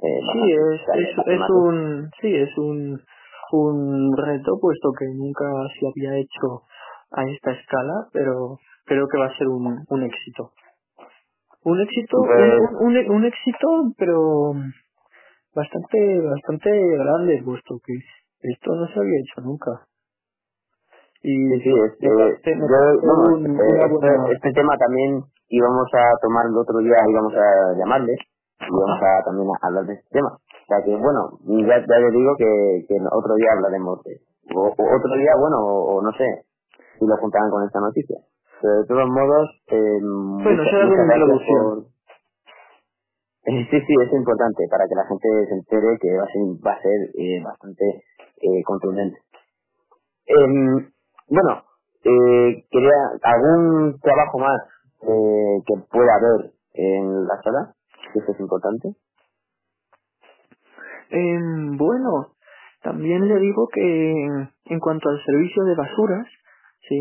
[0.01, 3.01] Eh, Sí, bastante- es, es, un, sí, es un,
[3.53, 5.45] un reto puesto que nunca
[5.79, 6.63] se había hecho
[7.13, 10.53] a esta escala, pero creo que va a ser un, un éxito.
[11.65, 14.53] Un éxito, Pues- un, un, un éxito, pero
[15.55, 17.95] bastante, bastante grande, puesto que
[18.41, 19.71] esto no se había hecho nunca.
[21.23, 26.79] Y Sí, eh, yo, un- este, buena- este tema también íbamos a tomar el otro
[26.79, 30.31] día, íbamos a llamarle, y vamos a también a hablar de este tema.
[30.69, 34.21] O sea que, bueno, ya, ya le digo que, que otro día hablaremos de
[34.55, 36.45] o, o otro día, bueno, o, o no sé,
[36.99, 38.19] si lo juntaban con esta noticia.
[38.61, 40.89] Pero de todos modos, eh, Bueno, muchas,
[41.25, 41.85] muchas.
[43.45, 46.43] Eh, Sí, sí, es importante para que la gente se entere que va a ser,
[46.67, 48.05] va a ser eh, bastante
[48.43, 49.19] eh, contundente.
[50.27, 50.91] Em,
[51.31, 51.63] bueno,
[52.05, 54.61] eh, quería algún trabajo más
[55.03, 57.75] eh, que pueda haber en la sala,
[58.13, 58.89] que eso es importante.
[61.11, 62.35] Em, bueno,
[62.83, 64.12] también le digo que
[64.66, 66.27] en cuanto al servicio de basuras,
[66.88, 67.01] sí,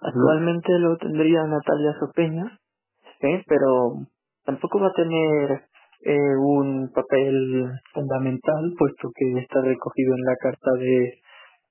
[0.00, 2.58] actualmente lo tendría Natalia Sopeña,
[3.20, 3.42] ¿eh?
[3.46, 3.94] pero
[4.44, 5.62] tampoco va a tener
[6.04, 11.20] eh, un papel fundamental, puesto que está recogido en la Carta de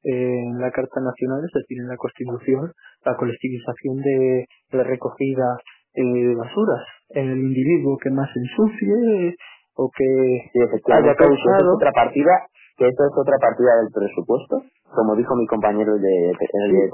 [0.05, 2.73] en la Carta Nacional, es decir, en la Constitución,
[3.05, 5.57] la colectivización de la recogida
[5.93, 6.83] eh, de basuras.
[7.09, 9.35] El individuo que más ensucie
[9.75, 10.51] o que
[10.93, 11.75] haya causado...
[11.75, 14.63] otra partida, que esto es otra partida del presupuesto,
[14.95, 16.33] como dijo mi compañero de...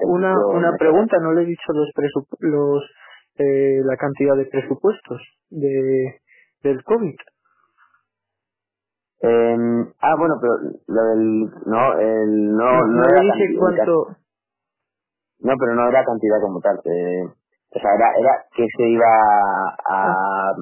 [0.06, 1.89] una, una pregunta, no le he dicho los,
[2.39, 2.84] los
[3.38, 6.22] eh, la cantidad de presupuestos de
[6.63, 7.15] del COVID.
[9.22, 9.58] Eh,
[10.02, 10.54] ah, bueno, pero
[10.88, 11.50] lo del...
[11.65, 14.08] No, el, no, no, no era cantidad, cuánto...
[15.42, 16.80] No, pero no era cantidad como tal.
[16.86, 17.24] Eh,
[17.72, 19.06] o sea, era, era que se iba
[19.86, 20.54] a...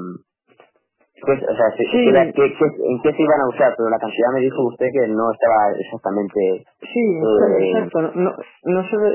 [1.22, 2.06] Pues, o sea, sí.
[2.10, 3.74] era, que, que, ¿en qué se iban a usar?
[3.76, 6.66] Pero la cantidad me dijo usted que no estaba exactamente...
[6.82, 8.12] Sí, eh, exacto.
[8.16, 9.10] No, no se ve...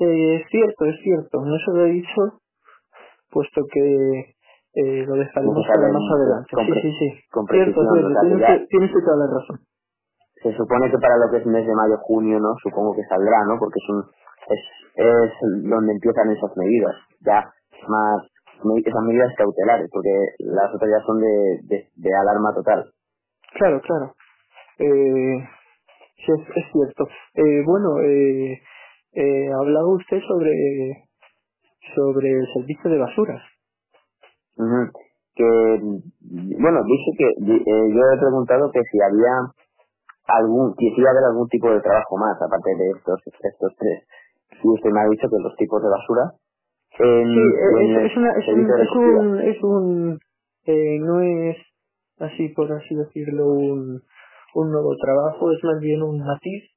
[0.00, 1.40] Eh, es cierto, es cierto.
[1.44, 2.40] No se lo he dicho,
[3.30, 4.34] puesto que
[4.74, 6.50] eh, lo dejaremos para más adelante.
[6.50, 7.08] Sí, sí, sí.
[7.50, 8.66] Cierto, cierto.
[8.68, 9.58] Tienes, toda la razón.
[10.42, 12.54] Se supone que para lo que es mes de mayo, junio, ¿no?
[12.62, 13.56] Supongo que saldrá, ¿no?
[13.58, 14.04] Porque es un,
[14.50, 14.60] es,
[14.96, 16.94] es donde empiezan esas medidas.
[17.20, 17.48] Ya
[17.88, 18.22] más,
[18.58, 22.92] esas medidas cautelares, porque las otras ya son de, de, de alarma total.
[23.54, 24.14] Claro, claro.
[24.78, 25.38] Eh,
[26.16, 27.06] sí, es, es cierto.
[27.34, 28.60] Eh, bueno, eh,
[29.12, 31.08] eh, hablaba usted sobre,
[31.94, 33.42] sobre el servicio de basuras.
[35.36, 35.78] Que,
[36.60, 39.50] bueno, dice que eh, yo he preguntado que si había
[40.26, 44.06] algún, quisiera haber algún tipo de trabajo más, aparte de estos, estos tres.
[44.62, 46.32] Y usted me ha dicho que los tipos de basura.
[46.98, 50.18] En, sí, es, es, una, es, un, es un, es un,
[50.66, 51.56] eh, no es
[52.20, 54.02] así por así decirlo un,
[54.54, 56.70] un nuevo trabajo, es más bien un matiz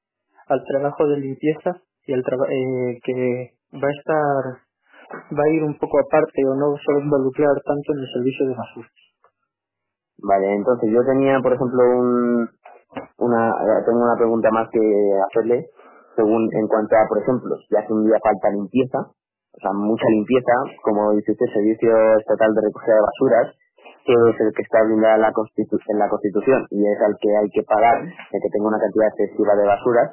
[0.47, 4.67] al trabajo de limpieza y al trabajo eh, que va a estar
[5.38, 8.56] va a ir un poco aparte o no solo involucrar tanto en el servicio de
[8.56, 8.89] basura.
[10.19, 12.49] Vale, entonces yo tenía, por ejemplo, un,
[13.19, 14.82] una, eh, tengo una pregunta más que
[15.30, 15.69] hacerle,
[16.15, 18.99] según en cuanto a, por ejemplo, si hace un día falta limpieza,
[19.58, 21.89] o sea, mucha limpieza, como dice usted, Servicio
[22.22, 23.48] Estatal de Recogida de Basuras,
[24.06, 27.28] que es el que está blindado en la, en la Constitución y es al que
[27.36, 30.08] hay que pagar, el que tenga una cantidad excesiva de basuras,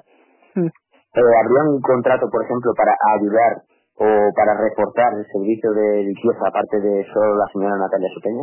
[0.56, 0.66] mm.
[0.66, 3.62] eh, ¿habría un contrato, por ejemplo, para ayudar
[3.94, 8.42] o para reportar el servicio de limpieza aparte de solo la señora Natalia Sopeña?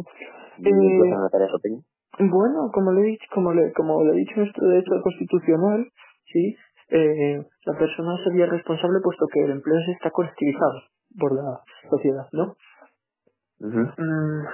[0.64, 1.82] Eh, Natalia Sopeña?
[2.20, 5.84] Bueno, como le he dicho, como le, como le he dicho nuestro derecho constitucional,
[6.32, 6.56] sí,
[6.92, 10.82] eh, la persona sería responsable puesto que el empleo se está colectivizado
[11.18, 12.56] por la sociedad, ¿no?
[13.60, 14.46] Mm,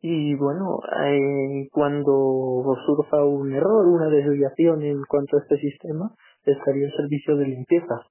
[0.00, 6.10] y bueno, eh, cuando surja un error, una desviación en cuanto a este sistema,
[6.44, 8.06] estaría el servicio de limpieza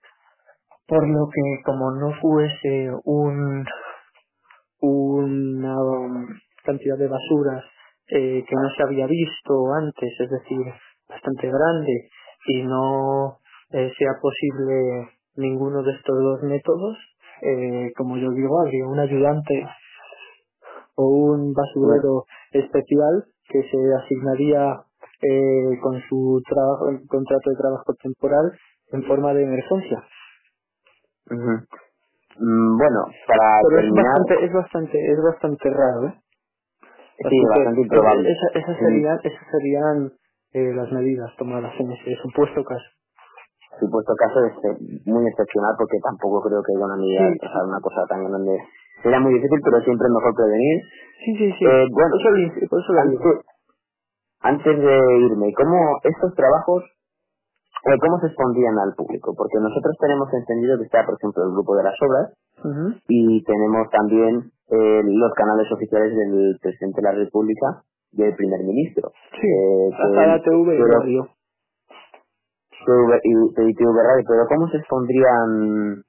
[0.88, 3.66] por lo que como no fuese un
[4.82, 5.76] una
[6.64, 7.64] cantidad de basuras
[8.08, 10.60] eh, que no se había visto antes, es decir,
[11.10, 12.10] bastante grande,
[12.48, 13.40] y no
[13.72, 16.98] eh, sea posible ninguno de estos dos métodos,
[17.42, 19.68] eh, como yo digo, habría un ayudante
[20.96, 24.82] o un basurero especial que se asignaría
[25.22, 28.52] eh, con su trabajo, contrato de trabajo temporal
[28.92, 30.04] en forma de emergencia.
[32.38, 36.14] Mm, bueno, para Pero es bastante, es bastante, es bastante raro, ¿eh?
[37.30, 38.30] Sí, bastante improbable.
[38.30, 40.12] Esa, esas serían, esas serían
[40.56, 42.88] eh, las medidas tomadas en ese supuesto caso.
[43.76, 44.56] Supuesto caso es
[45.06, 48.56] muy excepcional porque tampoco creo que haya una medida, o sea, una cosa tan grande.
[49.04, 50.78] Sería muy difícil, pero siempre es mejor prevenir.
[51.26, 51.66] Sí, sí, sí.
[51.68, 52.16] Eh, bueno,
[52.72, 53.20] por eso, antes,
[54.40, 54.96] antes de
[55.28, 56.88] irme, ¿cómo estos trabajos
[57.86, 59.36] ¿Cómo se expondrían al público?
[59.38, 62.34] Porque nosotros tenemos entendido que está, por ejemplo, el grupo de las obras
[63.08, 69.12] y tenemos también eh, los canales oficiales del presidente de la República del primer ministro.
[69.40, 71.30] Sí, eh, la TV y radio.
[72.86, 76.04] TV y, TV Radio, pero ¿cómo se expondrían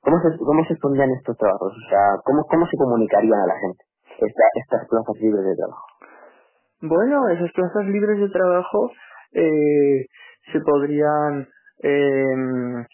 [0.00, 1.72] cómo se, cómo se expondrían estos trabajos?
[1.72, 3.84] O sea, ¿cómo, cómo se comunicarían a la gente
[4.18, 5.86] esta, estas plazas libres de trabajo?
[6.80, 8.90] Bueno, esas plazas libres de trabajo
[9.32, 10.06] eh,
[10.52, 11.46] se podrían
[11.82, 12.86] eh,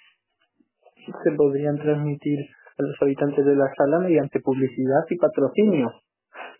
[1.22, 2.38] se podrían transmitir
[2.78, 5.92] a los habitantes de la sala mediante publicidad y patrocinio,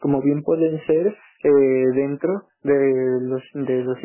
[0.01, 3.99] como bien pueden ser eh, dentro de los de los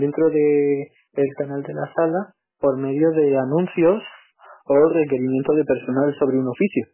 [0.00, 4.02] dentro de el canal de la sala por medio de anuncios
[4.64, 6.86] o requerimiento de personal sobre un oficio.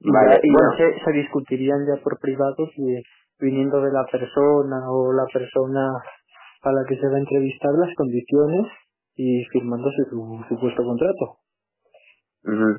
[0.00, 0.70] Vale, y bueno.
[0.76, 2.82] ya se, se discutirían ya por privado si
[3.40, 5.88] viniendo de la persona o la persona
[6.62, 8.66] a la que se va a entrevistar las condiciones
[9.16, 11.38] y firmándose su supuesto contrato.
[12.44, 12.76] Ujú.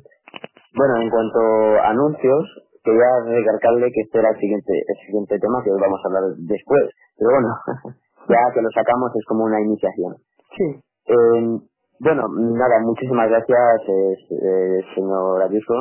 [0.74, 1.38] Bueno, en cuanto
[1.80, 6.08] a anuncios, quería recalcarle que este era el siguiente, el siguiente tema que vamos a
[6.08, 6.84] hablar después.
[7.18, 7.50] Pero bueno,
[8.30, 10.14] ya que lo sacamos es como una iniciación.
[10.54, 10.66] Sí,
[11.06, 11.60] Eh,
[11.98, 15.74] bueno, nada, muchísimas gracias, eh, eh, señor Ayuso.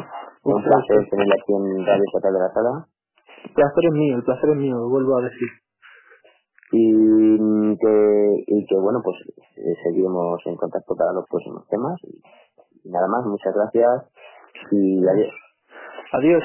[0.43, 2.87] Un placer tenerle aquí en Radio Estatal de la Sala.
[3.43, 5.49] el placer es mío, el placer es mío, lo vuelvo a decir.
[6.71, 9.17] Y mm, que, y que bueno, pues
[9.57, 11.99] eh, seguiremos en contacto para los próximos temas.
[12.83, 14.11] Y nada más, muchas gracias
[14.71, 15.44] y adiós.
[16.15, 16.43] Adiós.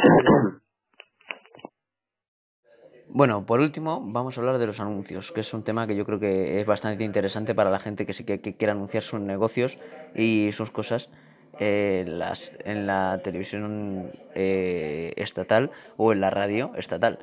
[3.12, 6.04] Bueno, por último, vamos a hablar de los anuncios, que es un tema que yo
[6.06, 9.20] creo que es bastante interesante para la gente que sí que, que quiere anunciar sus
[9.20, 9.78] negocios
[10.14, 11.10] y sus cosas
[11.58, 17.18] eh, las, en la televisión eh, estatal o en la radio estatal.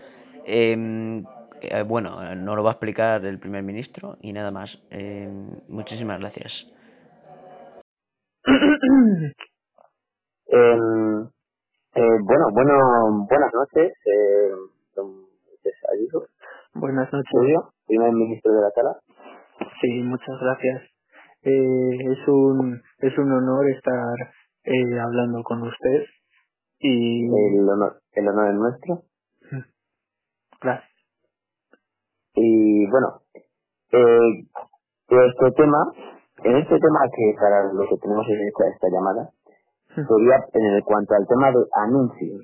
[0.45, 1.23] Em,
[1.61, 4.79] eh, bueno, no lo va a explicar el primer ministro y nada más.
[4.91, 6.67] Em, muchísimas gracias.
[11.97, 14.51] Eh, bueno, bueno, buenas noches, eh,
[14.95, 15.25] don
[15.91, 16.27] Ayuso,
[16.75, 17.31] Buenas noches.
[17.31, 18.97] Julio, primer ministro de la sala.
[19.81, 20.83] Sí, muchas gracias.
[21.41, 24.13] Eh, es un es un honor estar
[24.65, 26.03] eh, hablando con usted
[26.77, 29.01] y El honor, el honor es nuestro.
[30.61, 30.91] gracias.
[32.35, 33.21] Y bueno,
[33.91, 34.45] eh,
[35.09, 35.79] este tema,
[36.43, 39.31] en este tema que para lo que tenemos en esta, esta llamada,
[40.05, 42.41] sería en el cuanto al tema de anuncios.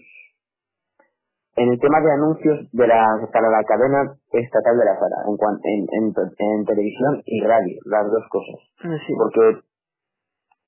[1.58, 5.38] En el tema de anuncios de la, para la cadena estatal de la sala, en,
[5.63, 8.60] en, en, en televisión y radio, las dos cosas.
[9.08, 9.60] Sí, porque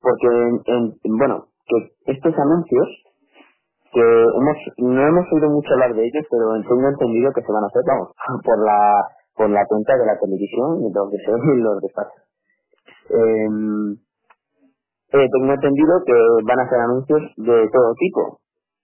[0.01, 0.61] porque en,
[1.03, 2.87] en- bueno que estos anuncios
[3.93, 7.63] que hemos no hemos oído mucho hablar de ellos pero tengo entendido que se van
[7.63, 8.09] a hacer vamos
[8.45, 12.23] por la por la cuenta de la televisión y los de y los despachos
[13.09, 14.04] Em, eh,
[15.31, 18.39] tengo entendido que van a hacer anuncios de todo tipo.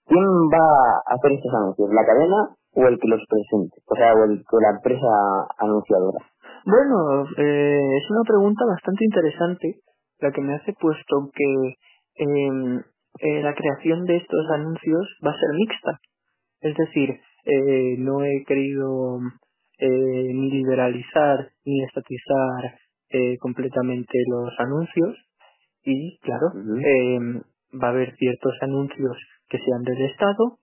[0.06, 0.68] Quién va
[1.06, 4.40] a hacer estos anuncios la cadena o el que los presente o sea o, el,
[4.40, 5.12] o la empresa
[5.60, 6.20] anunciadora.
[6.66, 9.82] Bueno, eh, es una pregunta bastante interesante
[10.20, 11.76] la que me hace puesto que
[12.16, 12.80] em,
[13.20, 16.00] eh, la creación de estos anuncios va a ser mixta.
[16.62, 19.20] Es decir, eh, no he querido
[19.80, 22.78] eh, ni liberalizar ni estatizar
[23.10, 25.18] eh, completamente los anuncios
[25.84, 27.42] y, claro, em,
[27.82, 29.18] va a haber ciertos anuncios
[29.50, 30.60] que sean del Estado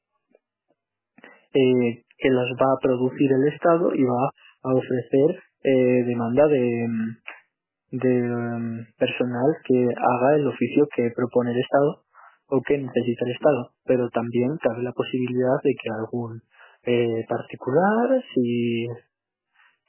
[1.55, 4.31] eh, que los va a producir el Estado y va
[4.63, 6.87] a ofrecer eh, demanda de,
[7.93, 12.03] de mm, personal que haga el oficio que propone el Estado
[12.49, 13.71] o que necesita el Estado.
[13.85, 16.43] Pero también cabe la posibilidad de que algún
[16.85, 18.87] eh, particular, si,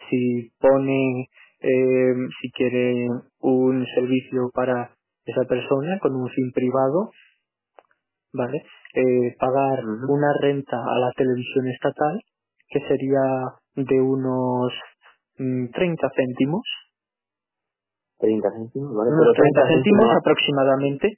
[0.10, 1.30] si pone,
[1.62, 3.08] eh, si quiere
[3.40, 4.92] un servicio para
[5.32, 7.12] esa persona con un fin privado,
[8.34, 8.64] ¿vale?
[8.96, 12.22] Eh, pagar una renta a la televisión estatal
[12.70, 13.22] que sería
[13.76, 14.74] de unos
[15.38, 16.64] mm, 30 céntimos,
[18.20, 19.12] 30 céntimos ¿vale?
[19.12, 21.16] unos Pero 30 céntimos aproximadamente.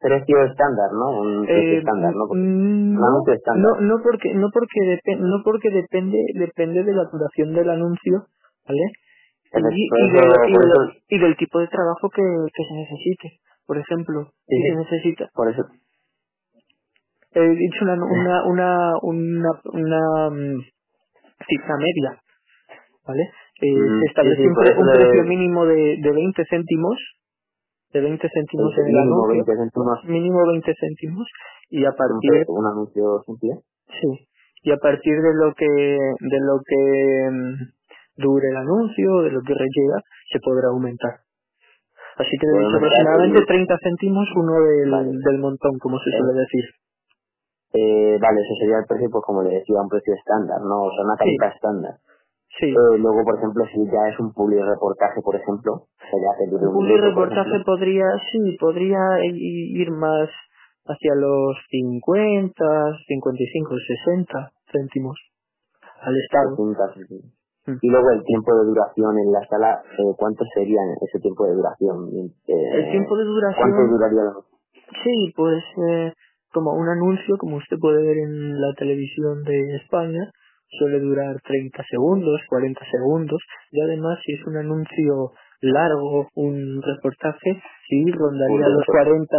[0.00, 1.20] precio estándar, ¿no?
[1.20, 2.26] Un precio Eh, estándar, ¿no?
[2.34, 2.98] mm,
[3.32, 3.62] estándar.
[3.62, 8.26] no, no porque no porque depe- no porque depende depende de la duración del anuncio,
[8.66, 8.84] ¿vale?
[9.52, 12.22] Y, y, de- y de- y del tipo de trabajo que,
[12.54, 13.40] que se necesite.
[13.66, 15.62] Por ejemplo, Sí, si se necesita Por eso,
[17.32, 20.60] he dicho una una una una, una mm,
[21.48, 22.20] cifra media,
[23.06, 23.22] ¿vale?
[23.62, 26.96] Eh, Mm, se establece sí, un, pre- un precio mínimo de, de 20 céntimos,
[27.92, 31.28] de 20 céntimos en el mínimo anuncio, 20 céntimos, mínimo 20 céntimos,
[31.70, 33.50] y a partir, un anuncio simple.
[34.00, 34.28] sí,
[34.62, 37.79] y a partir de lo que, de lo que mm,
[38.16, 39.96] dure el anuncio, de lo que requiera,
[40.32, 41.20] se podrá aumentar.
[42.18, 45.10] Así que aumentar aproximadamente y- 30 céntimos uno del, Vale.
[45.24, 46.64] del montón, como se Eh, suele decir.
[47.72, 50.82] Eh, vale, ese sería el precio, pues como le decía, un precio estándar, ¿no?
[50.84, 51.94] O sea, una tarifa estándar.
[52.58, 52.66] Sí.
[52.66, 55.86] Eh, luego, por ejemplo, si ya es un public reportaje, por ejemplo,
[56.50, 60.28] dure Un public reportaje podría, sí, podría ir más
[60.84, 62.64] hacia los 50,
[63.06, 65.16] 55, 60 céntimos
[66.02, 66.56] al Estado.
[66.56, 67.28] 60, 60.
[67.80, 71.54] Y luego el tiempo de duración en la sala, eh, ¿cuánto sería ese tiempo de
[71.54, 72.08] duración?
[72.46, 74.32] Eh, El tiempo de ¿Cuánto duración, duraría la
[75.04, 76.12] sí, pues eh,
[76.52, 80.30] como un anuncio, como usted puede ver en la televisión de España,
[80.78, 83.40] suele durar 30 segundos, 40 segundos,
[83.70, 89.36] y además si es un anuncio largo, un reportaje, sí rondaría los 40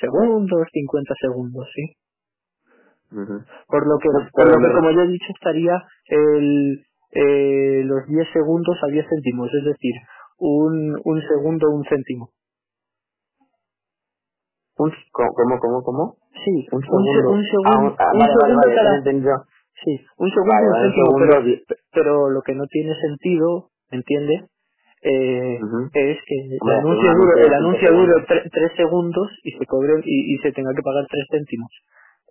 [0.00, 1.94] segundos, 50 segundos, sí.
[3.10, 6.84] Por lo que, por lo que como ya he dicho, estaría el,
[8.08, 9.94] 10 segundos a 10 céntimos, es decir,
[10.38, 12.30] un, un segundo, un céntimo.
[14.78, 16.16] Un, ¿Cómo, cómo, cómo?
[16.44, 17.30] Sí, un segundo.
[17.30, 18.62] Un, segundo, ah, un, segundo
[19.84, 24.50] Sí, un segundo, un céntimo, pero, lo que no tiene sentido, ¿entiendes?
[25.02, 25.58] Eh,
[25.94, 30.38] es que el anuncio dure, el anuncio dure tres segundos y se cobre y, y,
[30.38, 31.70] se tenga que pagar tres céntimos.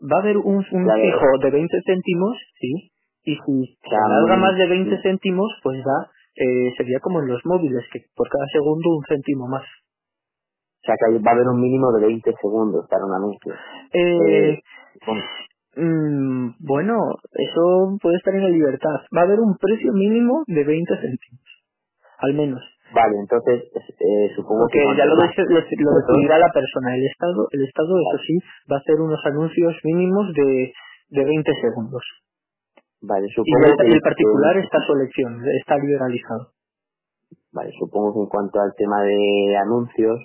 [0.04, 2.92] Va a haber un, un fijo de 20 céntimos, sí,
[3.28, 7.46] y si se alarga más de 20 céntimos, pues va, eh, sería como en los
[7.46, 9.64] móviles, que por cada segundo un céntimo más.
[9.64, 13.54] O sea que va a haber un mínimo de 20 segundos para un anuncio.
[13.92, 14.60] Eh, eh
[15.06, 15.24] bueno.
[15.76, 16.96] Mm, bueno,
[17.34, 18.96] eso puede estar en la libertad.
[19.16, 21.44] Va a haber un precio mínimo de 20 céntimos,
[22.20, 22.64] al menos.
[22.96, 26.96] Vale, entonces eh, supongo que ya lo, lo decidirá la persona.
[26.96, 28.40] El Estado, el Estado eso sí,
[28.72, 30.72] va a hacer unos anuncios mínimos de,
[31.10, 32.04] de 20 segundos.
[33.02, 36.52] Vale, supongo y el, el particular está su elección, está liberalizado.
[37.52, 40.20] Vale, supongo que en cuanto al tema de anuncios,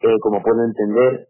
[0.00, 1.28] eh, como puedo entender,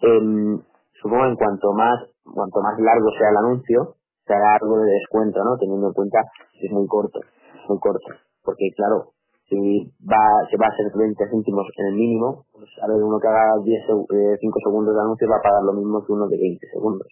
[0.00, 0.58] eh,
[1.00, 5.56] supongo en cuanto más cuanto más largo sea el anuncio, será algo de descuento, ¿no?
[5.56, 6.18] Teniendo en cuenta
[6.60, 7.20] que es muy corto,
[7.68, 8.08] muy corto.
[8.44, 9.12] Porque claro,
[9.48, 9.56] si
[10.04, 13.28] va, se va a hacer 20 céntimos en el mínimo, pues a ver, uno que
[13.28, 16.36] haga 10, 5 eh, segundos de anuncio va a pagar lo mismo que uno de
[16.36, 17.08] 20 segundos.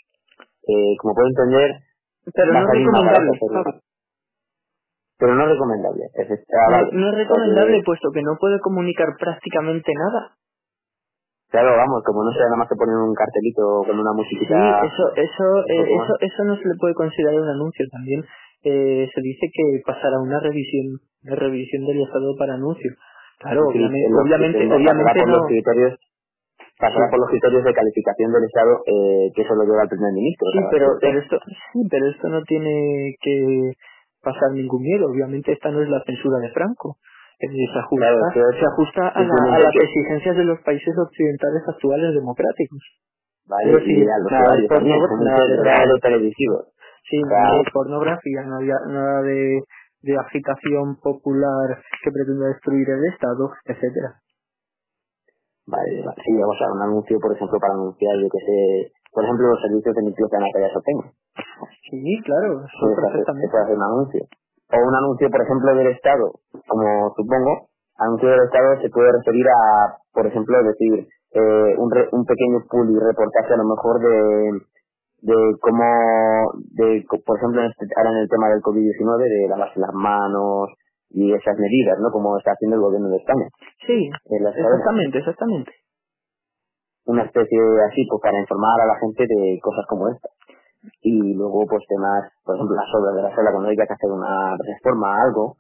[0.68, 1.85] Eh, como puedo entender,
[2.34, 3.30] pero no es recomendable.
[5.18, 6.02] Pero no es recomendable.
[6.92, 10.36] no es recomendable puesto que no puede comunicar prácticamente nada.
[11.48, 14.50] Claro, vamos, como no sea nada más que poner un cartelito con una musiquita.
[14.50, 18.24] Sí, eso, eso, eh, eso, eso no se le puede considerar un anuncio también.
[18.64, 22.90] Eh, se dice que pasará una revisión, una revisión del estado para anuncio.
[23.38, 25.98] Claro, obviamente, obviamente, obviamente por los criterios,
[26.78, 30.12] pasará por los criterios de calificación del estado eh, que eso lo lleva el primer
[30.12, 30.46] ministro.
[30.52, 31.38] Sí, pero, pero esto,
[31.72, 33.72] sí, pero esto no tiene que
[34.22, 35.06] pasar ningún miedo.
[35.06, 36.98] Obviamente esta no es la censura de Franco
[37.38, 42.80] se ajusta, se ajusta a, las exigencias de los países occidentales actuales democráticos.
[43.46, 46.64] Vale, y a los nada de pornografía, televisivo.
[47.08, 49.60] Sí, nada de pornografía, nada, de,
[50.02, 54.14] de agitación popular que pretenda destruir el Estado, etcétera.
[55.66, 56.22] Vale, vale.
[56.24, 59.62] Sí, vamos a un anuncio, por ejemplo, para anunciar, yo que sé, por ejemplo, los
[59.62, 60.98] servicios de limpieza en la calle Sotén.
[61.90, 63.46] Sí, claro, eso perfectamente.
[63.46, 64.22] Se puede hacer un anuncio
[64.72, 66.32] o un anuncio, por ejemplo, del Estado,
[66.66, 72.24] como supongo, anuncio del Estado se puede referir a, por ejemplo, decir, eh, un, un
[72.24, 74.50] pequeño y reportaje a lo mejor de,
[75.22, 75.84] de cómo,
[76.74, 80.70] de, por ejemplo, este, ahora en el tema del COVID-19, de lavarse las manos
[81.10, 82.10] y esas medidas, ¿no?
[82.10, 83.46] Como está haciendo el gobierno de España.
[83.86, 85.72] Sí, exactamente, exactamente.
[87.06, 90.28] Una especie así, pues para informar a la gente de cosas como esta
[91.02, 94.10] y luego pues temas, por ejemplo, las obras de la sala cuando haya que hacer
[94.10, 95.56] una reforma algo,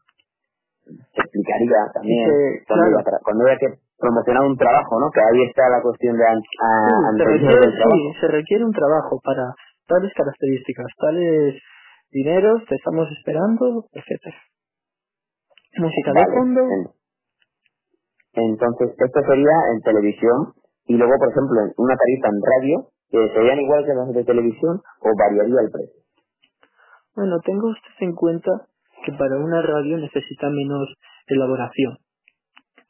[0.86, 2.30] se explicaría también
[2.66, 5.10] cuando, haya que promocionar un trabajo, ¿no?
[5.10, 9.54] Que ahí está la cuestión de se, requiere, sí, se requiere un trabajo para
[9.86, 11.54] tales características, tales
[12.10, 14.36] dineros, te estamos esperando, etcétera.
[15.78, 16.60] Música de fondo.
[18.32, 20.52] Entonces, esto sería en televisión
[20.86, 24.24] y luego, por ejemplo, en una tarifa en radio que serían igual que las de
[24.24, 26.02] televisión o variaría el precio.
[27.14, 28.50] Bueno, tenga usted en cuenta
[29.04, 30.92] que para una radio necesita menos
[31.26, 31.96] elaboración.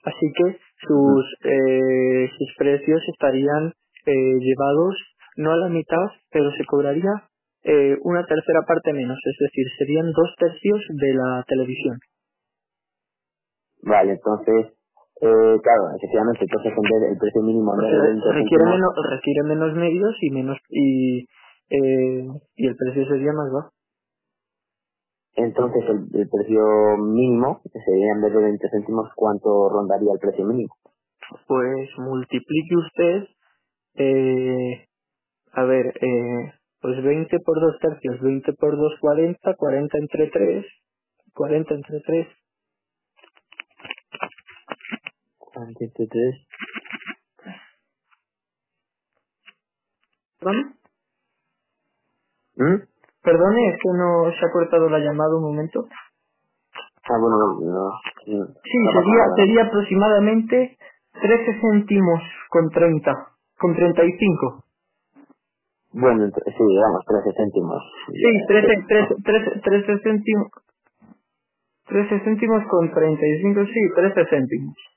[0.04, 3.72] Así que sus, eh, sus precios estarían
[4.06, 4.96] eh, llevados
[5.36, 7.10] no a la mitad, pero se cobraría
[7.64, 11.98] eh, una tercera parte menos, es decir, serían dos tercios de la televisión.
[13.86, 14.76] Vale, entonces
[15.20, 16.72] eh, claro, efectivamente, entonces
[17.10, 17.82] el precio mínimo no
[18.32, 21.20] requiere, menos, requiere menos medios y menos y,
[21.70, 23.70] eh, y el precio sería más bajo.
[25.36, 26.62] Entonces el, precio
[26.98, 30.74] mínimo sería en vez de 20 céntimos, ¿cuánto rondaría el precio mínimo?
[31.46, 33.22] Pues multiplique usted,
[33.96, 34.86] eh,
[35.52, 40.66] a ver, eh, pues 20 por 2 tercios, 20 por 2, 40, 40 entre 3,
[41.34, 42.28] 40 entre 3,
[50.38, 50.76] ¿Perdón?
[52.56, 52.76] ¿Mm?
[53.22, 55.86] Perdone, es que no se ha cortado la llamada un momento.
[57.08, 57.90] Ah, bueno, no.
[58.24, 58.32] sí,
[58.92, 60.76] sería, sería aproximadamente
[61.22, 63.12] 13 céntimos con 30,
[63.58, 64.64] con 35.
[65.92, 67.82] Bueno, sí, digamos, 13 céntimos.
[68.12, 70.48] Sí, 13, 13, 13, 13 céntimos.
[71.86, 74.95] 13 céntimos con 35, sí, 13 céntimos.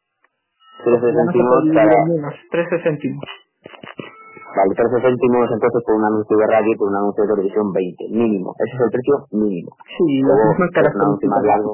[0.83, 2.05] 13 céntimos para...
[2.05, 3.25] Menos, 13 céntimos.
[4.49, 7.71] Vale, 13 céntimos entonces por un anuncio de radio y por un anuncio de televisión
[7.71, 8.55] 20, mínimo.
[8.57, 9.71] Ese es el precio mínimo.
[9.97, 11.73] Sí, Luego, un anuncio más largo.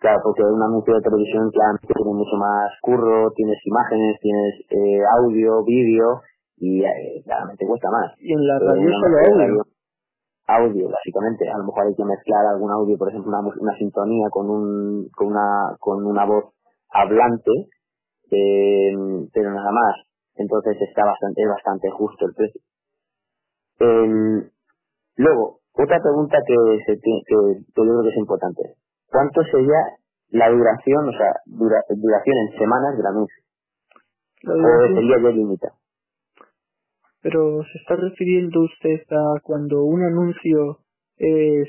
[0.00, 5.00] Claro, porque un anuncio de televisión claramente tiene mucho más curro, tienes imágenes, tienes eh,
[5.20, 6.22] audio, vídeo,
[6.56, 8.12] y eh, claramente cuesta más.
[8.18, 9.62] Y en la Eh, radio solo audio.
[10.48, 11.48] audio, básicamente.
[11.52, 15.08] A lo mejor hay que mezclar algún audio, por ejemplo, una, una sintonía con un,
[15.14, 16.44] con una, con una voz
[16.90, 17.52] hablante,
[18.30, 18.94] eh,
[19.32, 19.96] pero nada más.
[20.36, 22.60] Entonces está bastante, es bastante justo el precio.
[23.80, 24.50] Eh,
[25.16, 26.56] luego, otra pregunta que,
[26.86, 28.62] se que, que yo creo que es importante.
[29.10, 29.78] ¿Cuánto sería
[30.30, 33.44] la duración, o sea, dura- duración en semanas del anuncio?
[34.48, 35.68] ¿O sería ya limita?
[37.22, 40.78] Pero se está refiriendo usted a cuando un anuncio
[41.18, 41.68] es...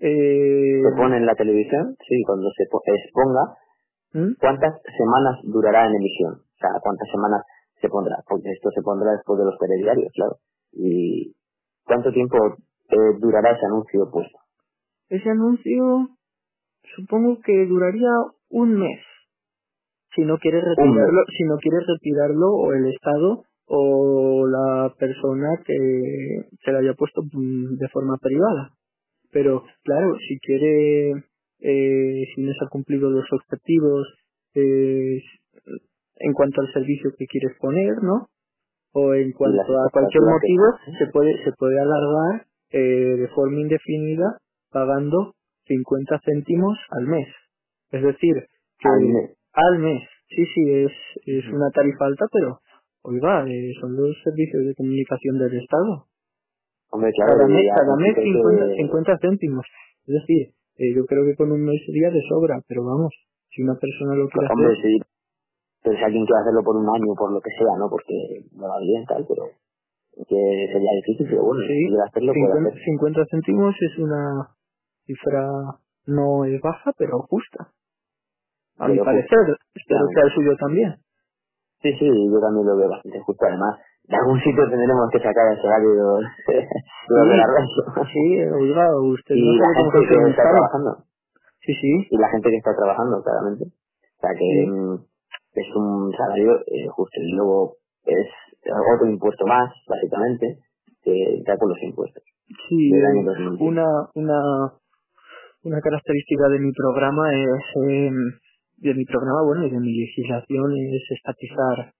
[0.00, 3.56] Eh, Se pone en la televisión, sí, cuando se po- exponga,
[4.12, 4.34] ¿Mm?
[4.40, 6.34] ¿cuántas semanas durará en emisión?
[6.34, 7.42] O sea, ¿cuántas semanas
[7.80, 8.16] se pondrá?
[8.28, 10.36] Porque esto se pondrá después de los telediarios, claro.
[10.72, 11.34] ¿Y
[11.84, 12.36] cuánto tiempo
[12.90, 14.38] eh, durará ese anuncio puesto?
[15.08, 16.08] Ese anuncio
[16.96, 18.10] supongo que duraría
[18.50, 19.00] un mes.
[20.14, 26.44] Si no quiere retirarlo, si no quiere retirarlo o el Estado o la persona que
[26.62, 28.72] se lo haya puesto mm, de forma privada.
[29.30, 31.24] Pero claro, si quiere,
[31.62, 34.06] eh, si no se ha cumplido los objetivos
[34.54, 35.20] eh,
[36.16, 38.28] en cuanto al servicio que quieres poner, ¿no?
[38.92, 40.64] O en cuanto a cualquier motivo,
[40.98, 44.38] se puede, se puede alargar eh, de forma indefinida
[44.70, 45.34] pagando
[45.66, 47.28] 50 céntimos al mes.
[47.90, 48.34] Es decir,
[48.78, 49.30] que Al mes.
[49.52, 50.02] al mes.
[50.28, 50.92] Sí, sí, es,
[51.26, 52.60] es una tarifa alta, pero,
[53.02, 56.06] oiga, eh, son los servicios de comunicación del Estado.
[56.90, 59.66] Hombre, claro, Cada mes, cada mes significa 50, que- 50 céntimos.
[60.06, 60.48] Es decir,
[60.82, 63.14] eh, yo creo que con un mes sería de sobra, pero vamos,
[63.50, 64.98] si una persona lo quiere Hombre, hacer, sí.
[65.82, 67.88] Pero si alguien quiere hacerlo por un año, por lo que sea, ¿no?
[67.88, 68.14] Porque
[68.58, 69.46] no va bien, tal, pero
[70.26, 70.40] que
[70.72, 72.84] sería difícil, pero bueno, Sí, si hacerlo, puede 50, hacer.
[72.84, 74.22] 50 céntimos es una
[75.06, 75.48] cifra
[76.06, 77.70] no es baja, pero justa.
[78.78, 80.96] A mi parecer, espero que al suyo también.
[81.82, 83.44] Sí, sí, yo también lo veo bastante justo.
[83.46, 83.78] Además,
[84.08, 87.46] de algún sitio tendremos que sacar el salario de la.
[88.12, 88.24] Sí,
[88.60, 90.90] oiga, usted Y no la gente que está trabajando.
[91.60, 93.64] Sí, sí, Y la gente que está trabajando, claramente.
[93.64, 95.60] O sea que Sí.
[95.60, 97.20] es un salario eh, justo.
[97.20, 98.26] Y luego es
[98.94, 100.58] otro impuesto más, básicamente,
[101.02, 102.22] que da con los impuestos.
[102.68, 103.64] Sí, del año 2015.
[103.64, 104.40] una, una,
[105.64, 108.10] una característica de mi programa es, eh,
[108.78, 111.92] de mi programa, bueno, y de mi legislación es estatizar,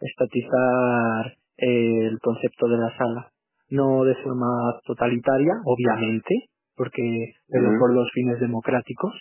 [0.00, 3.30] estatizar el concepto de la sala.
[3.70, 4.46] No de forma
[4.86, 7.78] totalitaria, obviamente, porque pero Ujú.
[7.78, 9.12] por los fines democráticos,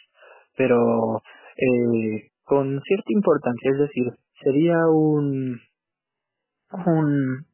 [0.56, 1.22] pero
[1.58, 4.06] eh, con cierta importancia, es decir,
[4.42, 5.60] sería un,
[6.86, 7.46] un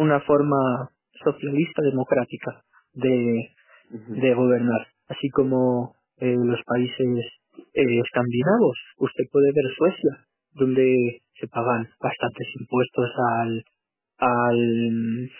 [0.00, 0.90] una forma
[1.24, 2.62] socialista democrática
[2.94, 3.50] de,
[3.90, 7.26] de gobernar, así como eh, los países
[7.74, 8.78] eh, escandinavos.
[8.98, 13.10] Usted puede ver Suecia, donde se pagan bastantes impuestos
[13.40, 13.64] al,
[14.20, 15.30] al,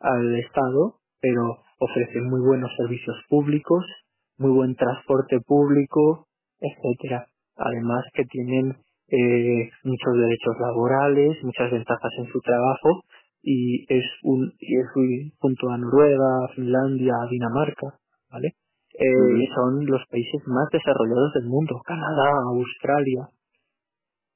[0.00, 3.84] al Estado, pero ofrecen muy buenos servicios públicos,
[4.38, 6.28] muy buen transporte público,
[6.60, 7.26] etcétera.
[7.56, 8.76] Además que tienen
[9.08, 13.02] eh, muchos derechos laborales, muchas ventajas en su trabajo
[13.42, 17.98] y es un y es un- junto a Noruega, Finlandia, Dinamarca,
[18.30, 18.54] ¿vale?
[18.94, 19.48] Eh.
[19.54, 23.28] Son los países más desarrollados del mundo, Canadá, Australia.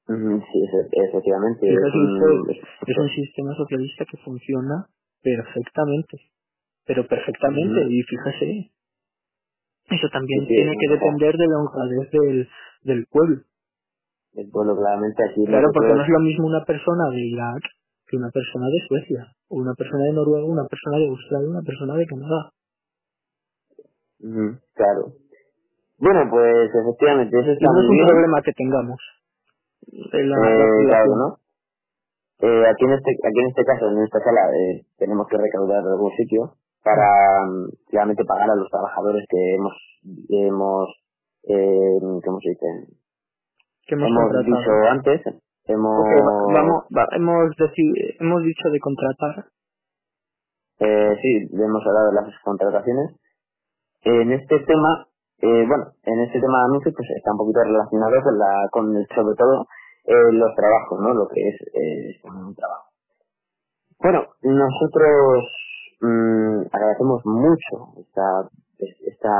[0.07, 1.61] Sí, efe- efectivamente.
[1.61, 2.49] Fíjese Es un,
[2.87, 4.87] es un sistema socialista que funciona
[5.23, 6.17] perfectamente,
[6.85, 8.71] pero perfectamente y fíjese,
[9.89, 12.49] eso también Sí, sí, tiene es que depender de la honradez del,
[12.83, 13.41] del pueblo.
[14.35, 17.63] el pueblo claramente aquí Claro, porque no es lo mismo una persona de Irak
[18.07, 21.61] que una persona de Suecia, o una persona de Noruega, una persona de Australia, una
[21.63, 22.51] persona de Canadá.
[24.19, 25.13] Ujú, claro.
[25.97, 28.99] Bueno, pues efectivamente, eso Y está no es un problema que tengamos.
[29.87, 31.37] La, Eh, claro, ¿no?
[32.39, 35.83] Eh, aquí, en este, aquí en este caso, en esta sala, eh, tenemos que recaudar
[35.83, 39.73] de algún sitio para mm, realmente pagar a los trabajadores que hemos,
[40.29, 40.89] que hemos
[41.45, 42.87] eh, ¿cómo se dice?
[43.87, 44.09] que hemos,
[44.45, 45.21] dicho antes,
[45.65, 47.51] hemos, Ok, va- vamos, va- hemos,
[48.19, 49.45] hemos dicho de contratar.
[50.79, 53.15] eh, sí, hemos hablado de las contrataciones.
[54.03, 55.07] En este tema,
[55.43, 58.85] eh, bueno, en este tema de anuncios, pues está un poquito relacionado con la, con
[58.97, 59.67] el- sobre todo,
[60.07, 61.13] eh, los trabajos, ¿no?
[61.13, 62.89] Lo que es, eh, un trabajo.
[63.99, 65.45] Bueno, nosotros
[66.01, 69.33] mmm, agradecemos mucho esta, esta,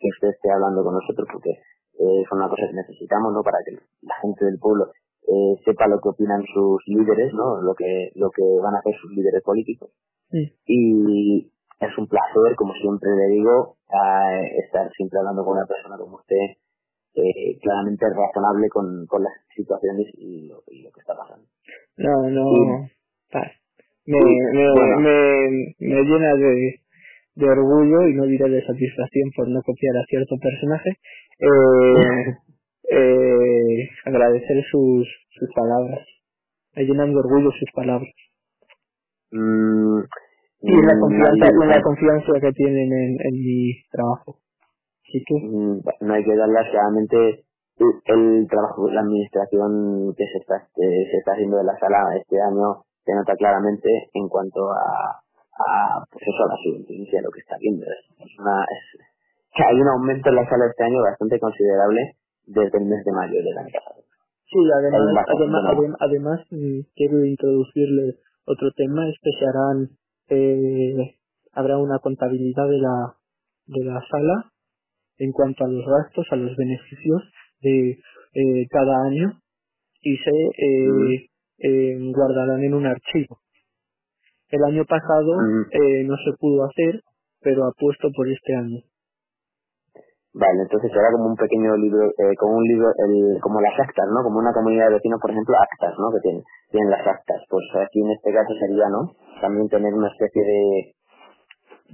[0.00, 3.42] que usted esté hablando con nosotros porque eh, es una cosa que necesitamos, ¿no?
[3.42, 4.86] Para que la gente del pueblo
[5.28, 7.62] eh, sepa lo que opinan sus líderes, ¿no?
[7.62, 9.90] Lo que, lo que van a hacer sus líderes políticos.
[10.30, 10.52] Sí.
[10.66, 13.76] Y es un placer, como siempre le digo,
[14.64, 16.60] estar siempre hablando con una persona como usted,
[17.14, 21.46] eh, claramente razonable con, con las situaciones y lo, y lo que está pasando.
[21.96, 22.88] No, no,
[24.06, 24.18] me,
[24.52, 26.80] me, me, me llena de,
[27.34, 30.90] de orgullo y no diré de satisfacción por no copiar a cierto personaje,
[31.40, 32.36] eh,
[32.90, 36.06] eh, agradecer sus, sus palabras.
[36.74, 38.12] Me llenan de orgullo sus palabras.
[39.32, 40.00] Mm,
[40.62, 44.38] y la mm, confianza, y la confianza que tienen en, en mi trabajo.
[45.04, 45.34] ¿Y tú?
[45.38, 47.44] mm, no hay que darle realmente
[47.78, 52.36] el, trabajo, la administración que se está, que se está haciendo de la sala este
[52.40, 57.40] año se nota claramente en cuanto a, a pues eso, a la subvención lo que
[57.40, 57.86] está viendo.
[57.86, 59.00] Es, una, es,
[59.56, 63.12] que hay un aumento en la sala este año bastante considerable desde el mes de
[63.12, 64.04] mayo del año pasado.
[64.50, 65.70] Sí, además, además, ¿no?
[65.72, 69.88] adem- además mm, quiero introducirle otro tema, es que se harán,
[70.30, 71.16] eh,
[71.52, 73.16] habrá una contabilidad de la,
[73.66, 74.50] de la sala
[75.18, 77.22] en cuanto a los gastos, a los beneficios
[77.60, 77.90] de
[78.34, 79.40] eh, cada año
[80.02, 81.28] y se eh,
[81.58, 83.38] eh, guardarán en un archivo.
[84.48, 85.62] El año pasado Mm.
[85.72, 87.02] eh, no se pudo hacer,
[87.40, 88.80] pero apuesto por este año.
[90.32, 94.06] Vale, entonces será como un pequeño libro, eh, como un libro, el, como las actas,
[94.14, 94.22] ¿no?
[94.22, 96.06] Como una comunidad de vecinos, por ejemplo, actas, ¿no?
[96.14, 97.42] Que tienen, tienen las actas.
[97.50, 99.10] Pues aquí en este caso sería, ¿no?
[99.40, 100.94] También tener una especie de,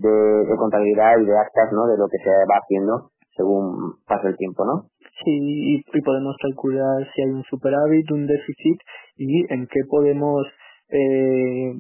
[0.05, 0.15] de,
[0.53, 1.87] de contabilidad y de actas, ¿no?
[1.89, 4.89] De lo que se va haciendo según pasa el tiempo, ¿no?
[5.25, 8.81] Sí, y, podemos calcular si hay un superávit, un déficit
[9.17, 10.47] y en qué podemos
[10.89, 11.73] eh,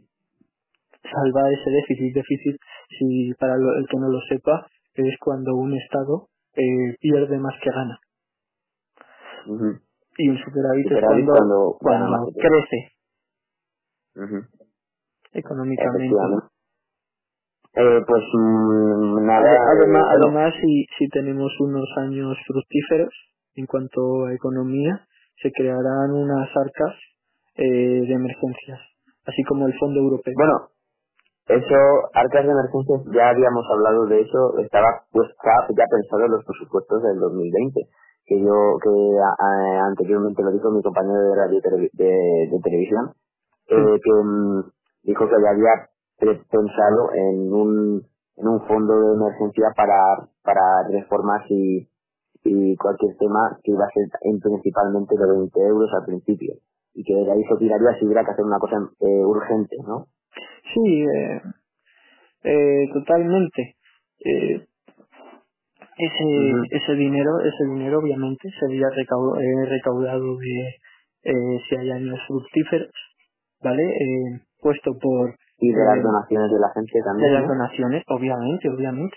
[1.03, 2.15] salvar ese déficit.
[2.15, 2.57] Déficit,
[2.99, 7.71] si para el que no lo sepa, es cuando un Estado eh, pierde más que
[7.71, 7.99] gana.
[10.19, 12.93] Y un superávit, Superávit es cuando, cuando cuando crece
[14.17, 14.47] Ujú.
[15.33, 16.07] económicamente.
[16.07, 16.47] Efectivamente.
[17.75, 19.57] Eh, pues mm, nada.
[19.77, 23.13] Además, eh, además si, si tenemos unos años fructíferos
[23.55, 25.07] en cuanto a economía,
[25.43, 26.95] se crearán unas arcas
[27.57, 28.81] eh, de emergencias,
[29.27, 30.33] así como el Fondo Europeo.
[30.37, 30.71] Bueno,
[31.49, 31.77] eso,
[32.15, 35.29] arcas de emergencias, ya habíamos hablado de eso, estaba pues
[35.77, 37.83] ya pensado en los presupuestos del 2020,
[38.27, 38.91] que yo, que
[39.21, 43.13] a- a- anteriormente lo dijo mi compañero de radio televi- de, de televisión,
[43.69, 44.63] eh, que mm,
[45.05, 45.89] dijo que ya había
[46.51, 48.03] pensado en un,
[48.37, 51.89] en un fondo de emergencia para, para reformas y,
[52.45, 56.55] y cualquier tema que iba a ser en principalmente de 20 euros al principio,
[56.95, 60.07] y que de ahí se tiraría si hubiera que hacer una cosa eh, urgente, ¿no?
[60.75, 61.41] Sí, eh,
[62.45, 63.77] eh, totalmente.
[64.25, 64.67] Eh,
[65.99, 70.75] ese, ese dinero, ese dinero obviamente sería recau- eh, recaudado de
[71.25, 72.91] eh, si hay años fructíferos,
[73.63, 73.85] ¿vale?
[73.85, 77.49] Eh, puesto por y de las donaciones de la gente de también, las ¿no?
[77.49, 79.17] donaciones, obviamente, obviamente.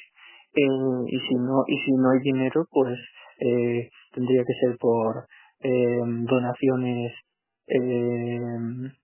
[0.55, 2.97] Eh, y si no y si no hay dinero, pues
[3.39, 5.25] eh, tendría que ser por
[5.61, 7.13] eh, donaciones
[7.67, 8.39] eh,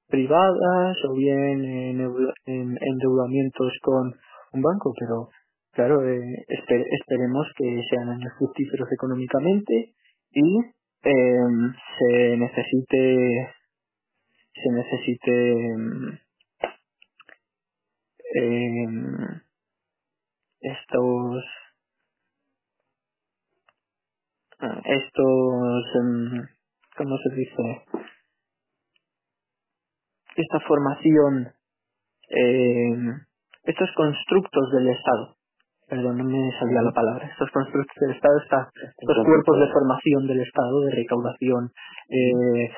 [0.08, 2.02] privadas o bien en,
[2.46, 4.14] en endeudamientos con
[4.54, 5.30] un banco, pero
[5.74, 8.34] claro, eh, esper- esperemos que sean años
[8.92, 9.94] económicamente
[10.32, 10.60] y
[11.04, 11.40] eh,
[12.00, 13.50] se necesite
[14.54, 15.74] se necesite
[18.36, 19.42] em,
[20.62, 21.46] estos
[24.60, 26.48] ah, estos em,
[26.98, 27.86] cómo se dice
[30.68, 31.54] formación
[32.30, 33.14] em,
[33.64, 35.36] estos constructos del estado
[35.88, 40.28] perdón no me salía la palabra estos constructos del estado esta- estos cuerpos de formación
[40.28, 41.72] del estado de recaudación
[42.10, 42.72] eh,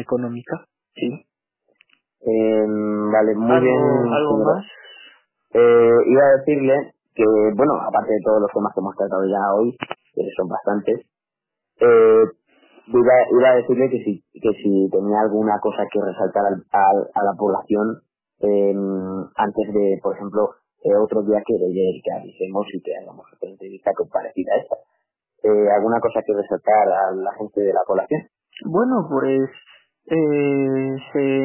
[0.00, 1.26] económica sí
[2.20, 2.66] Eh,
[3.12, 4.12] vale, muy algo, bien.
[4.14, 4.54] algo señora.
[4.56, 4.66] más
[5.54, 7.24] Eh, iba a decirle que,
[7.56, 9.76] bueno, aparte de todos los temas que hemos tratado ya hoy,
[10.14, 11.06] que son bastantes,
[11.80, 12.24] eh,
[12.86, 17.22] iba, iba a decirle que si, que si tenía alguna cosa que resaltar al- a
[17.24, 18.02] la población
[18.40, 18.74] eh,
[19.36, 20.50] antes de, por ejemplo,
[20.84, 24.76] eh, otro día que, que avisemos y que hagamos otra entrevista parecida a esta.
[25.44, 28.20] Eh, ¿Alguna cosa que resaltar a la gente de la población?
[28.66, 29.50] Bueno, pues
[30.06, 31.42] eh, se,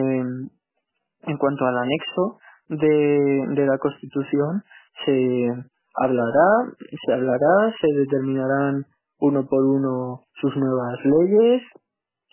[1.31, 4.63] en cuanto al anexo de, de la Constitución,
[5.05, 5.47] se
[5.95, 6.73] hablará,
[7.05, 8.85] se hablará, se determinarán
[9.20, 11.61] uno por uno sus nuevas leyes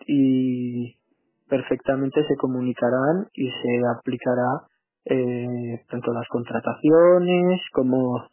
[0.07, 0.97] y
[1.49, 4.68] perfectamente se comunicarán y se aplicará
[5.07, 8.24] eh, tanto las contrataciones como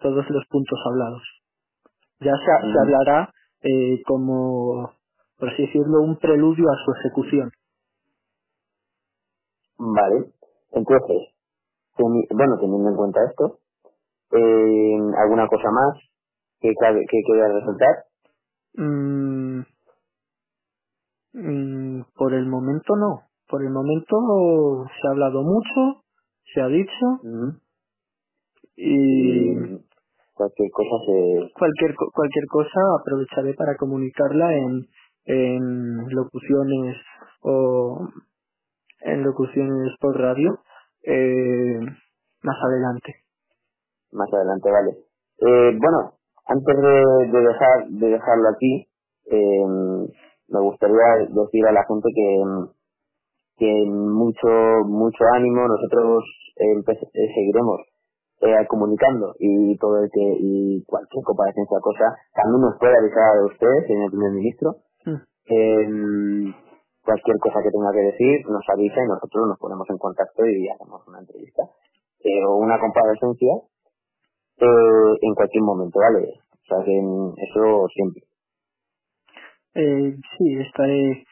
[0.00, 1.22] todos los puntos hablados.
[2.20, 3.32] Ya se, se hablará
[3.62, 4.92] eh, como,
[5.38, 7.50] por así decirlo, un preludio a su ejecución.
[9.78, 10.32] Vale,
[10.72, 11.34] entonces,
[11.98, 13.58] bueno, teniendo en cuenta esto,
[14.32, 15.98] eh, ¿alguna cosa más
[16.60, 18.04] que, que quede resaltar?
[18.74, 19.60] Mm,
[21.34, 23.22] mm, por el momento no.
[23.48, 26.04] Por el momento se ha hablado mucho,
[26.52, 27.06] se ha dicho
[28.76, 29.54] y,
[30.34, 31.50] cualquier cosa se...
[31.58, 34.86] cualquier cualquier cosa aprovecharé para comunicarla en
[35.24, 36.96] en locuciones
[37.42, 38.08] o
[39.00, 40.58] en locuciones por radio
[41.02, 41.80] eh,
[42.42, 43.14] más adelante.
[44.12, 44.90] Más adelante, vale.
[45.40, 46.17] Eh, bueno,
[46.48, 48.88] antes de, dejar de dejarlo aquí,
[49.30, 49.66] eh,
[50.48, 52.44] me gustaría decir a la gente que,
[53.58, 54.48] que mucho
[54.86, 56.24] mucho ánimo, nosotros
[56.56, 57.80] seguiremos
[58.68, 63.86] comunicando y todo el que y cualquier comparecencia cosa también nos puede avisar a usted,
[63.86, 64.76] señor primer ministro.
[65.04, 66.54] Mm
[67.08, 70.68] cualquier cosa que tenga que decir nos avisa y nosotros nos ponemos en contacto y
[70.68, 71.64] hacemos una entrevista.
[72.20, 73.54] Eh, o una comparecencia
[74.60, 76.40] eh, en cualquier momento, ¿vale?
[76.52, 78.22] O sea que eso siempre.
[79.74, 81.24] Eh, sí, estaré,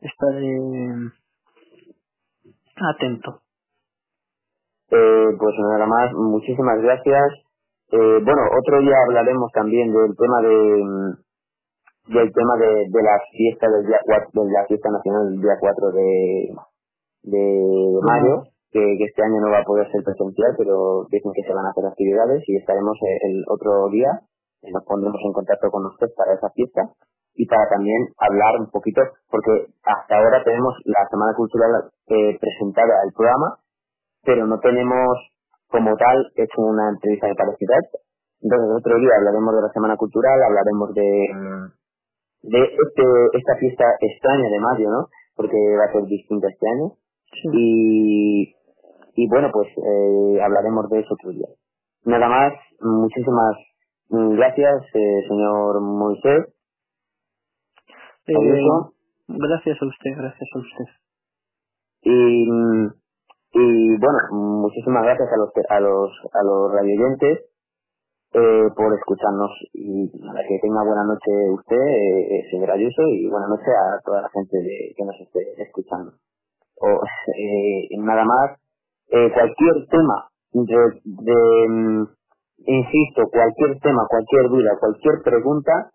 [0.00, 0.56] estaré
[2.76, 3.40] atento.
[4.90, 7.44] Eh, pues nada más, muchísimas gracias.
[7.90, 11.14] Eh, bueno, otro día hablaremos también del tema de
[12.08, 15.56] del tema de, de la fiesta del día 4, de la fiesta nacional del día
[15.58, 16.54] 4 de,
[17.22, 18.42] de mayo,
[18.74, 21.70] que, este año no va a poder ser presencial, pero dicen que se van a
[21.70, 24.10] hacer actividades y estaremos el otro día,
[24.66, 26.90] nos pondremos en contacto con usted para esa fiesta
[27.34, 31.70] y para también hablar un poquito, porque hasta ahora tenemos la Semana Cultural
[32.10, 33.58] eh, presentada al programa,
[34.24, 35.30] pero no tenemos
[35.70, 37.82] como tal hecho una entrevista de parecidad.
[38.42, 41.10] Entonces, otro día hablaremos de la Semana Cultural, hablaremos de,
[42.42, 43.04] de este,
[43.38, 45.08] esta fiesta extraña de mayo, ¿no?
[45.34, 46.92] Porque va a ser distinta este año.
[47.52, 48.54] Y,
[49.14, 51.48] y bueno, pues eh, hablaremos de eso otro día.
[52.04, 53.56] Nada más, muchísimas
[54.08, 56.54] gracias, eh, señor Moisés.
[58.26, 58.34] Eh,
[59.28, 60.92] gracias a usted, gracias a usted.
[62.02, 62.44] Y,
[63.52, 67.50] y bueno, muchísimas gracias a los a los a los radioyentes
[68.34, 73.46] eh, por escucharnos y nada, que tenga buena noche usted, eh, señor Ayuso, y buena
[73.46, 76.12] noche a toda la gente de, que nos esté escuchando.
[76.80, 76.88] O,
[77.38, 78.58] eh, nada más,
[79.14, 82.02] eh, cualquier tema de, de mm,
[82.66, 85.90] insisto, cualquier tema, cualquier duda, cualquier pregunta,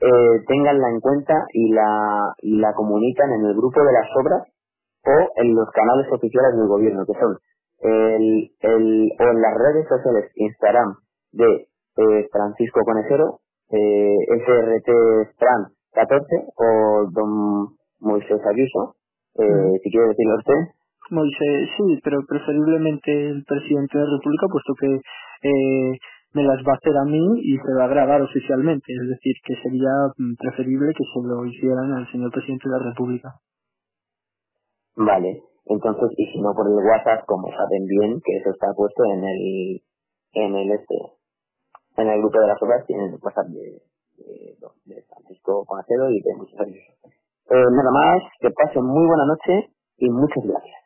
[0.00, 4.42] eh, tenganla en cuenta y la, y la comunican en el grupo de las obras
[5.04, 7.38] o en los canales oficiales del gobierno, que son
[7.82, 10.96] el, el, o en las redes sociales Instagram
[11.32, 18.96] de eh, Francisco Conejero, eh, SRT Fran 14 o don Moisés Ayuso,
[19.38, 20.81] eh, si quiere decirlo usted.
[21.12, 25.98] Moisés, sí, pero preferiblemente el presidente de la República, puesto que eh,
[26.34, 29.34] me las va a hacer a mí y se va a grabar oficialmente, es decir,
[29.44, 33.28] que sería mm, preferible que se lo hicieran al señor presidente de la República.
[34.96, 39.04] Vale, entonces, y si no por el WhatsApp, como saben bien, que eso está puesto
[39.12, 39.82] en el,
[40.32, 40.96] en el este,
[41.96, 43.82] en el grupo de las obras tienen WhatsApp de,
[44.86, 46.60] de, Francisco Conacero y de muchos.
[46.60, 50.81] Eh, nada más, que pasen muy buena noche y muchas gracias.